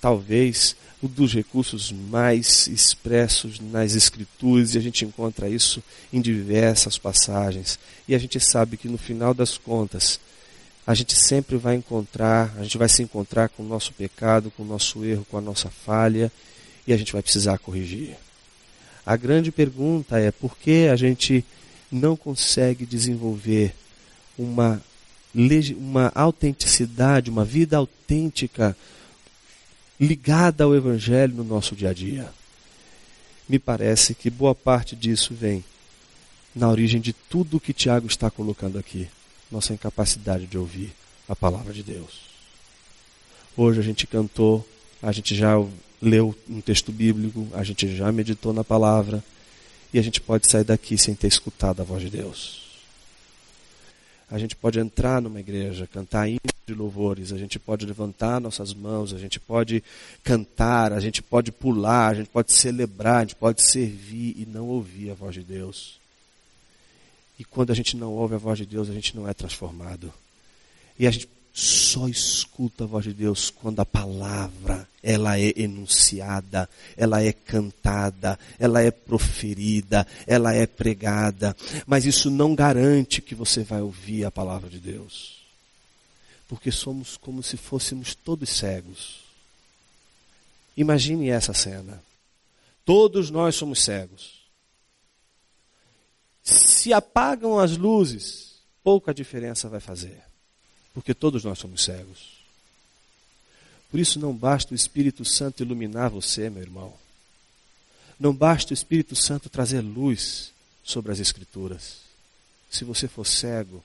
talvez, 0.00 0.74
um 1.02 1.08
dos 1.08 1.34
recursos 1.34 1.90
mais 1.90 2.68
expressos 2.68 3.58
nas 3.58 3.94
Escrituras, 3.94 4.74
e 4.74 4.78
a 4.78 4.80
gente 4.80 5.04
encontra 5.04 5.48
isso 5.48 5.82
em 6.12 6.20
diversas 6.20 6.96
passagens. 6.96 7.78
E 8.06 8.14
a 8.14 8.18
gente 8.18 8.38
sabe 8.38 8.76
que 8.76 8.88
no 8.88 8.96
final 8.96 9.34
das 9.34 9.58
contas, 9.58 10.20
a 10.86 10.94
gente 10.94 11.14
sempre 11.14 11.56
vai 11.56 11.74
encontrar, 11.74 12.54
a 12.56 12.62
gente 12.62 12.78
vai 12.78 12.88
se 12.88 13.02
encontrar 13.02 13.48
com 13.48 13.62
o 13.62 13.66
nosso 13.66 13.92
pecado, 13.92 14.52
com 14.56 14.62
o 14.62 14.66
nosso 14.66 15.04
erro, 15.04 15.26
com 15.28 15.36
a 15.36 15.40
nossa 15.40 15.68
falha, 15.68 16.30
e 16.86 16.92
a 16.92 16.96
gente 16.96 17.12
vai 17.12 17.22
precisar 17.22 17.58
corrigir. 17.58 18.16
A 19.04 19.16
grande 19.16 19.50
pergunta 19.50 20.18
é 20.18 20.30
por 20.30 20.56
que 20.56 20.86
a 20.86 20.96
gente 20.96 21.44
não 21.90 22.16
consegue 22.16 22.86
desenvolver 22.86 23.74
uma, 24.38 24.80
uma 25.76 26.12
autenticidade, 26.14 27.30
uma 27.30 27.44
vida 27.44 27.76
autêntica 27.76 28.76
ligada 30.02 30.64
ao 30.64 30.74
Evangelho 30.74 31.32
no 31.32 31.44
nosso 31.44 31.76
dia 31.76 31.90
a 31.90 31.92
dia. 31.94 32.28
Me 33.48 33.56
parece 33.56 34.16
que 34.16 34.28
boa 34.28 34.52
parte 34.52 34.96
disso 34.96 35.32
vem 35.32 35.64
na 36.52 36.68
origem 36.68 37.00
de 37.00 37.12
tudo 37.12 37.56
o 37.56 37.60
que 37.60 37.72
Tiago 37.72 38.08
está 38.08 38.28
colocando 38.28 38.78
aqui, 38.78 39.08
nossa 39.48 39.72
incapacidade 39.72 40.46
de 40.46 40.58
ouvir 40.58 40.92
a 41.28 41.36
palavra 41.36 41.72
de 41.72 41.84
Deus. 41.84 42.20
Hoje 43.56 43.78
a 43.78 43.82
gente 43.82 44.04
cantou, 44.06 44.66
a 45.00 45.12
gente 45.12 45.36
já 45.36 45.52
leu 46.00 46.36
um 46.48 46.60
texto 46.60 46.90
bíblico, 46.90 47.46
a 47.52 47.62
gente 47.62 47.94
já 47.94 48.10
meditou 48.10 48.52
na 48.52 48.64
palavra, 48.64 49.22
e 49.94 50.00
a 50.00 50.02
gente 50.02 50.20
pode 50.20 50.50
sair 50.50 50.64
daqui 50.64 50.98
sem 50.98 51.14
ter 51.14 51.28
escutado 51.28 51.80
a 51.80 51.84
voz 51.84 52.02
de 52.02 52.10
Deus. 52.10 52.60
A 54.28 54.36
gente 54.36 54.56
pode 54.56 54.80
entrar 54.80 55.22
numa 55.22 55.38
igreja, 55.38 55.86
cantar 55.86 56.26
hinos 56.26 56.52
de 56.72 56.78
louvores, 56.78 57.32
a 57.32 57.38
gente 57.38 57.58
pode 57.58 57.84
levantar 57.86 58.40
nossas 58.40 58.72
mãos, 58.72 59.12
a 59.12 59.18
gente 59.18 59.38
pode 59.38 59.82
cantar, 60.24 60.92
a 60.92 61.00
gente 61.00 61.22
pode 61.22 61.52
pular, 61.52 62.08
a 62.08 62.14
gente 62.14 62.28
pode 62.28 62.52
celebrar, 62.52 63.16
a 63.16 63.20
gente 63.20 63.36
pode 63.36 63.62
servir 63.62 64.34
e 64.38 64.46
não 64.46 64.68
ouvir 64.68 65.10
a 65.10 65.14
voz 65.14 65.34
de 65.34 65.42
Deus. 65.42 66.00
E 67.38 67.44
quando 67.44 67.70
a 67.70 67.74
gente 67.74 67.96
não 67.96 68.12
ouve 68.12 68.34
a 68.34 68.38
voz 68.38 68.58
de 68.58 68.66
Deus, 68.66 68.88
a 68.88 68.92
gente 68.92 69.16
não 69.16 69.28
é 69.28 69.34
transformado. 69.34 70.12
E 70.98 71.06
a 71.06 71.10
gente 71.10 71.28
só 71.52 72.08
escuta 72.08 72.84
a 72.84 72.86
voz 72.86 73.04
de 73.04 73.12
Deus 73.12 73.50
quando 73.50 73.80
a 73.80 73.84
palavra 73.84 74.88
ela 75.02 75.38
é 75.38 75.52
enunciada, 75.56 76.68
ela 76.96 77.22
é 77.22 77.32
cantada, 77.32 78.38
ela 78.58 78.80
é 78.80 78.90
proferida, 78.90 80.06
ela 80.26 80.54
é 80.54 80.66
pregada, 80.66 81.54
mas 81.86 82.06
isso 82.06 82.30
não 82.30 82.54
garante 82.54 83.20
que 83.20 83.34
você 83.34 83.62
vai 83.62 83.82
ouvir 83.82 84.24
a 84.24 84.30
palavra 84.30 84.70
de 84.70 84.78
Deus. 84.78 85.41
Porque 86.52 86.70
somos 86.70 87.16
como 87.16 87.42
se 87.42 87.56
fôssemos 87.56 88.14
todos 88.14 88.50
cegos. 88.50 89.22
Imagine 90.76 91.30
essa 91.30 91.54
cena. 91.54 92.02
Todos 92.84 93.30
nós 93.30 93.56
somos 93.56 93.82
cegos. 93.82 94.42
Se 96.42 96.92
apagam 96.92 97.58
as 97.58 97.78
luzes, 97.78 98.56
pouca 98.84 99.14
diferença 99.14 99.66
vai 99.66 99.80
fazer 99.80 100.22
porque 100.94 101.14
todos 101.14 101.44
nós 101.44 101.58
somos 101.58 101.82
cegos. 101.82 102.42
Por 103.90 104.00
isso 104.00 104.18
não 104.18 104.34
basta 104.34 104.72
o 104.72 104.76
Espírito 104.76 105.24
Santo 105.24 105.62
iluminar 105.62 106.10
você, 106.10 106.48
meu 106.48 106.62
irmão. 106.62 106.94
Não 108.18 108.34
basta 108.34 108.72
o 108.72 108.74
Espírito 108.74 109.16
Santo 109.16 109.48
trazer 109.48 109.80
luz 109.80 110.52
sobre 110.84 111.12
as 111.12 111.18
Escrituras. 111.18 112.00
Se 112.70 112.84
você 112.84 113.06
for 113.08 113.26
cego, 113.26 113.82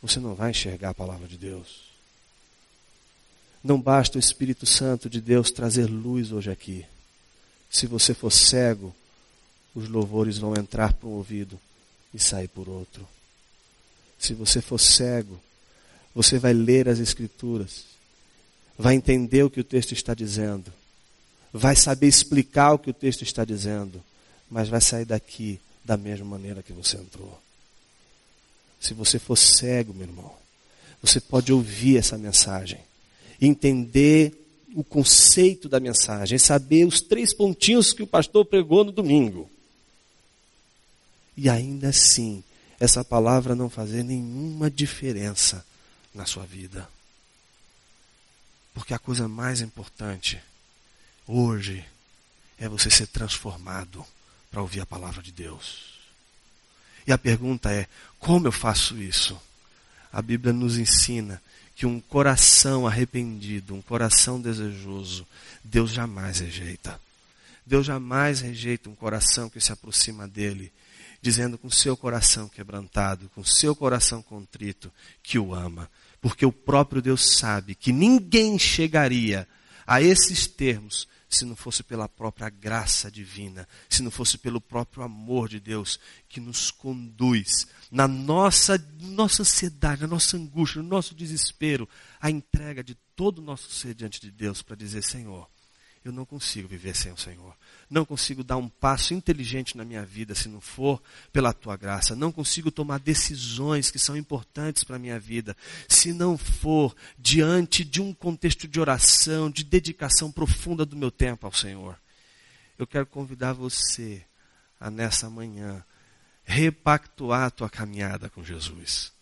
você 0.00 0.20
não 0.20 0.34
vai 0.34 0.50
enxergar 0.50 0.90
a 0.90 0.94
palavra 0.94 1.26
de 1.26 1.36
Deus. 1.36 1.89
Não 3.62 3.80
basta 3.80 4.16
o 4.16 4.20
Espírito 4.20 4.64
Santo 4.64 5.08
de 5.10 5.20
Deus 5.20 5.50
trazer 5.50 5.86
luz 5.86 6.32
hoje 6.32 6.50
aqui. 6.50 6.86
Se 7.70 7.86
você 7.86 8.14
for 8.14 8.30
cego, 8.30 8.94
os 9.74 9.88
louvores 9.88 10.38
vão 10.38 10.54
entrar 10.54 10.94
por 10.94 11.08
um 11.08 11.12
ouvido 11.12 11.60
e 12.12 12.18
sair 12.18 12.48
por 12.48 12.68
outro. 12.68 13.06
Se 14.18 14.34
você 14.34 14.60
for 14.60 14.78
cego, 14.78 15.40
você 16.14 16.38
vai 16.38 16.52
ler 16.52 16.88
as 16.88 16.98
Escrituras, 16.98 17.84
vai 18.76 18.94
entender 18.94 19.42
o 19.42 19.50
que 19.50 19.60
o 19.60 19.64
texto 19.64 19.92
está 19.92 20.14
dizendo, 20.14 20.72
vai 21.52 21.76
saber 21.76 22.08
explicar 22.08 22.72
o 22.72 22.78
que 22.78 22.90
o 22.90 22.94
texto 22.94 23.22
está 23.22 23.44
dizendo, 23.44 24.02
mas 24.50 24.68
vai 24.68 24.80
sair 24.80 25.04
daqui 25.04 25.60
da 25.84 25.96
mesma 25.96 26.26
maneira 26.26 26.62
que 26.62 26.72
você 26.72 26.96
entrou. 26.96 27.40
Se 28.80 28.94
você 28.94 29.18
for 29.18 29.36
cego, 29.36 29.92
meu 29.92 30.06
irmão, 30.06 30.34
você 31.02 31.20
pode 31.20 31.52
ouvir 31.52 31.98
essa 31.98 32.18
mensagem, 32.18 32.80
entender 33.40 34.36
o 34.74 34.84
conceito 34.84 35.68
da 35.68 35.80
mensagem, 35.80 36.38
saber 36.38 36.86
os 36.86 37.00
três 37.00 37.34
pontinhos 37.34 37.92
que 37.92 38.02
o 38.02 38.06
pastor 38.06 38.44
pregou 38.44 38.84
no 38.84 38.92
domingo. 38.92 39.50
E 41.36 41.48
ainda 41.48 41.88
assim, 41.88 42.44
essa 42.78 43.04
palavra 43.04 43.54
não 43.54 43.70
fazer 43.70 44.02
nenhuma 44.02 44.70
diferença 44.70 45.64
na 46.14 46.26
sua 46.26 46.44
vida. 46.44 46.88
Porque 48.74 48.94
a 48.94 48.98
coisa 48.98 49.26
mais 49.26 49.60
importante 49.60 50.40
hoje 51.26 51.84
é 52.58 52.68
você 52.68 52.90
ser 52.90 53.06
transformado 53.06 54.04
para 54.50 54.62
ouvir 54.62 54.80
a 54.80 54.86
palavra 54.86 55.22
de 55.22 55.32
Deus. 55.32 55.98
E 57.06 57.12
a 57.12 57.18
pergunta 57.18 57.72
é: 57.72 57.86
como 58.18 58.46
eu 58.46 58.52
faço 58.52 59.00
isso? 59.00 59.40
A 60.12 60.20
Bíblia 60.20 60.52
nos 60.52 60.76
ensina 60.76 61.42
que 61.80 61.86
um 61.86 61.98
coração 61.98 62.86
arrependido, 62.86 63.74
um 63.74 63.80
coração 63.80 64.38
desejoso, 64.38 65.26
Deus 65.64 65.90
jamais 65.90 66.38
rejeita. 66.38 67.00
Deus 67.64 67.86
jamais 67.86 68.42
rejeita 68.42 68.90
um 68.90 68.94
coração 68.94 69.48
que 69.48 69.62
se 69.62 69.72
aproxima 69.72 70.28
dele, 70.28 70.70
dizendo 71.22 71.56
com 71.56 71.70
seu 71.70 71.96
coração 71.96 72.50
quebrantado, 72.50 73.30
com 73.34 73.42
seu 73.42 73.74
coração 73.74 74.20
contrito, 74.20 74.92
que 75.22 75.38
o 75.38 75.54
ama. 75.54 75.90
Porque 76.20 76.44
o 76.44 76.52
próprio 76.52 77.00
Deus 77.00 77.38
sabe 77.38 77.74
que 77.74 77.92
ninguém 77.92 78.58
chegaria 78.58 79.48
a 79.86 80.02
esses 80.02 80.46
termos 80.46 81.08
se 81.30 81.44
não 81.44 81.54
fosse 81.54 81.84
pela 81.84 82.08
própria 82.08 82.50
graça 82.50 83.08
divina, 83.10 83.68
se 83.88 84.02
não 84.02 84.10
fosse 84.10 84.36
pelo 84.36 84.60
próprio 84.60 85.04
amor 85.04 85.48
de 85.48 85.60
Deus 85.60 85.98
que 86.28 86.40
nos 86.40 86.72
conduz 86.72 87.68
na 87.90 88.08
nossa, 88.08 88.76
nossa 89.00 89.42
ansiedade, 89.42 90.02
na 90.02 90.08
nossa 90.08 90.36
angústia, 90.36 90.82
no 90.82 90.88
nosso 90.88 91.14
desespero, 91.14 91.88
a 92.20 92.28
entrega 92.28 92.82
de 92.82 92.96
todo 93.14 93.38
o 93.38 93.44
nosso 93.44 93.70
ser 93.70 93.94
diante 93.94 94.20
de 94.20 94.30
Deus 94.30 94.60
para 94.60 94.74
dizer: 94.74 95.04
Senhor, 95.04 95.48
eu 96.02 96.12
não 96.12 96.24
consigo 96.24 96.66
viver 96.66 96.96
sem 96.96 97.12
o 97.12 97.16
Senhor. 97.16 97.54
Não 97.88 98.06
consigo 98.06 98.42
dar 98.42 98.56
um 98.56 98.68
passo 98.68 99.12
inteligente 99.12 99.76
na 99.76 99.84
minha 99.84 100.04
vida 100.04 100.34
se 100.34 100.48
não 100.48 100.60
for 100.60 101.02
pela 101.30 101.52
tua 101.52 101.76
graça. 101.76 102.16
Não 102.16 102.32
consigo 102.32 102.70
tomar 102.70 102.98
decisões 102.98 103.90
que 103.90 103.98
são 103.98 104.16
importantes 104.16 104.82
para 104.82 104.96
a 104.96 104.98
minha 104.98 105.18
vida 105.18 105.54
se 105.88 106.12
não 106.12 106.38
for 106.38 106.96
diante 107.18 107.84
de 107.84 108.00
um 108.00 108.14
contexto 108.14 108.66
de 108.66 108.80
oração, 108.80 109.50
de 109.50 109.62
dedicação 109.62 110.32
profunda 110.32 110.86
do 110.86 110.96
meu 110.96 111.10
tempo 111.10 111.46
ao 111.46 111.52
Senhor. 111.52 111.98
Eu 112.78 112.86
quero 112.86 113.04
convidar 113.04 113.52
você 113.52 114.24
a 114.78 114.90
nessa 114.90 115.28
manhã 115.28 115.84
repactuar 116.44 117.44
a 117.44 117.50
tua 117.50 117.68
caminhada 117.68 118.30
com 118.30 118.42
Jesus. 118.42 119.12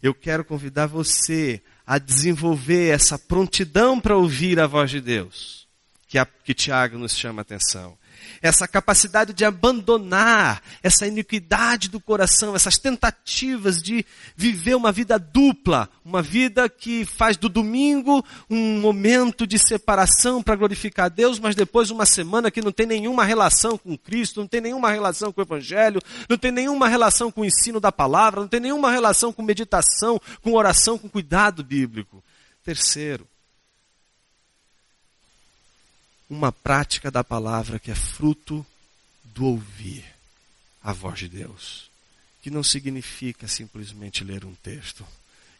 Eu 0.00 0.14
quero 0.14 0.44
convidar 0.44 0.86
você 0.86 1.60
a 1.84 1.98
desenvolver 1.98 2.94
essa 2.94 3.18
prontidão 3.18 4.00
para 4.00 4.16
ouvir 4.16 4.60
a 4.60 4.68
voz 4.68 4.90
de 4.90 5.00
Deus 5.00 5.65
que, 6.08 6.18
a, 6.18 6.26
que 6.26 6.54
Tiago 6.54 6.98
nos 6.98 7.16
chama 7.16 7.40
a 7.40 7.42
atenção. 7.42 7.98
Essa 8.40 8.66
capacidade 8.66 9.32
de 9.32 9.44
abandonar 9.44 10.62
essa 10.82 11.06
iniquidade 11.06 11.88
do 11.88 12.00
coração, 12.00 12.54
essas 12.54 12.78
tentativas 12.78 13.82
de 13.82 14.06
viver 14.36 14.74
uma 14.74 14.92
vida 14.92 15.18
dupla, 15.18 15.88
uma 16.04 16.22
vida 16.22 16.68
que 16.68 17.04
faz 17.04 17.36
do 17.36 17.48
domingo 17.48 18.24
um 18.48 18.80
momento 18.80 19.46
de 19.46 19.58
separação 19.58 20.42
para 20.42 20.56
glorificar 20.56 21.06
a 21.06 21.10
Deus, 21.10 21.38
mas 21.38 21.54
depois 21.54 21.90
uma 21.90 22.06
semana 22.06 22.50
que 22.50 22.62
não 22.62 22.72
tem 22.72 22.86
nenhuma 22.86 23.24
relação 23.24 23.76
com 23.76 23.98
Cristo, 23.98 24.40
não 24.40 24.46
tem 24.46 24.60
nenhuma 24.60 24.90
relação 24.90 25.32
com 25.32 25.40
o 25.40 25.44
Evangelho, 25.44 26.00
não 26.28 26.38
tem 26.38 26.52
nenhuma 26.52 26.88
relação 26.88 27.30
com 27.30 27.42
o 27.42 27.44
ensino 27.44 27.80
da 27.80 27.92
palavra, 27.92 28.40
não 28.40 28.48
tem 28.48 28.60
nenhuma 28.60 28.90
relação 28.90 29.32
com 29.32 29.42
meditação, 29.42 30.20
com 30.40 30.54
oração, 30.54 30.96
com 30.96 31.08
cuidado 31.08 31.62
bíblico. 31.62 32.22
Terceiro, 32.62 33.26
uma 36.28 36.50
prática 36.50 37.10
da 37.10 37.22
palavra 37.22 37.78
que 37.78 37.90
é 37.90 37.94
fruto 37.94 38.64
do 39.24 39.44
ouvir 39.44 40.04
a 40.82 40.92
voz 40.92 41.18
de 41.18 41.28
Deus. 41.28 41.90
Que 42.42 42.50
não 42.50 42.62
significa 42.62 43.48
simplesmente 43.48 44.24
ler 44.24 44.44
um 44.44 44.54
texto. 44.54 45.06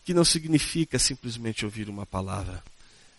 Que 0.05 0.15
não 0.15 0.25
significa 0.25 0.99
simplesmente 0.99 1.65
ouvir 1.65 1.89
uma 1.89 2.07
palavra. 2.07 2.63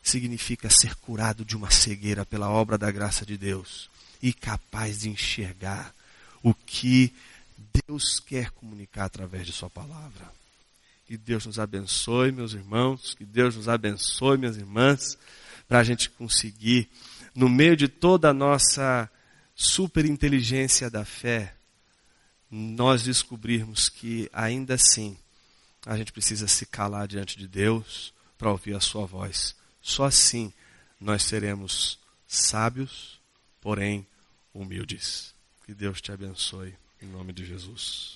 Significa 0.02 0.70
ser 0.70 0.96
curado 0.96 1.44
de 1.44 1.56
uma 1.56 1.70
cegueira 1.70 2.26
pela 2.26 2.50
obra 2.50 2.78
da 2.78 2.90
graça 2.92 3.26
de 3.26 3.38
Deus 3.38 3.90
e 4.22 4.34
capaz 4.34 5.02
de 5.02 5.10
enxergar 5.10 5.94
o 6.42 6.54
que 6.54 7.14
Deus 7.88 8.20
quer 8.20 8.52
comunicar 8.52 9.06
através 9.06 9.46
de 9.46 9.52
Sua 9.52 9.70
palavra. 9.70 10.32
Que 11.08 11.18
Deus 11.18 11.46
nos 11.46 11.60
abençoe, 11.60 12.32
meus 12.32 12.54
irmãos. 12.54 13.14
Que 13.14 13.26
Deus 13.26 13.56
nos 13.56 13.70
abençoe, 13.70 14.38
minhas 14.38 14.58
irmãs, 14.58 15.18
para 15.68 15.80
a 15.80 15.84
gente 15.84 16.10
conseguir 16.10 16.90
no 17.38 17.48
meio 17.48 17.78
de 17.78 17.88
toda 17.88 18.32
a 18.32 18.34
nossa 18.34 19.08
superinteligência 19.54 20.90
da 20.90 21.06
fé, 21.06 21.54
nós 22.50 23.04
descobrirmos 23.04 23.90
que 23.90 24.28
ainda 24.34 24.74
assim 24.74 25.16
a 25.86 25.96
gente 25.96 26.12
precisa 26.12 26.48
se 26.48 26.66
calar 26.66 27.08
diante 27.08 27.38
de 27.38 27.48
Deus 27.48 28.12
para 28.40 28.50
ouvir 28.50 28.76
a 28.76 28.80
sua 28.80 29.06
voz. 29.06 29.56
Só 29.80 30.06
assim 30.06 30.52
nós 31.00 31.22
seremos 31.22 32.00
sábios, 32.26 33.22
porém 33.62 34.08
humildes. 34.52 35.32
Que 35.64 35.76
Deus 35.76 36.02
te 36.02 36.12
abençoe 36.12 36.74
em 37.00 37.06
nome 37.06 37.34
de 37.34 37.46
Jesus. 37.46 38.16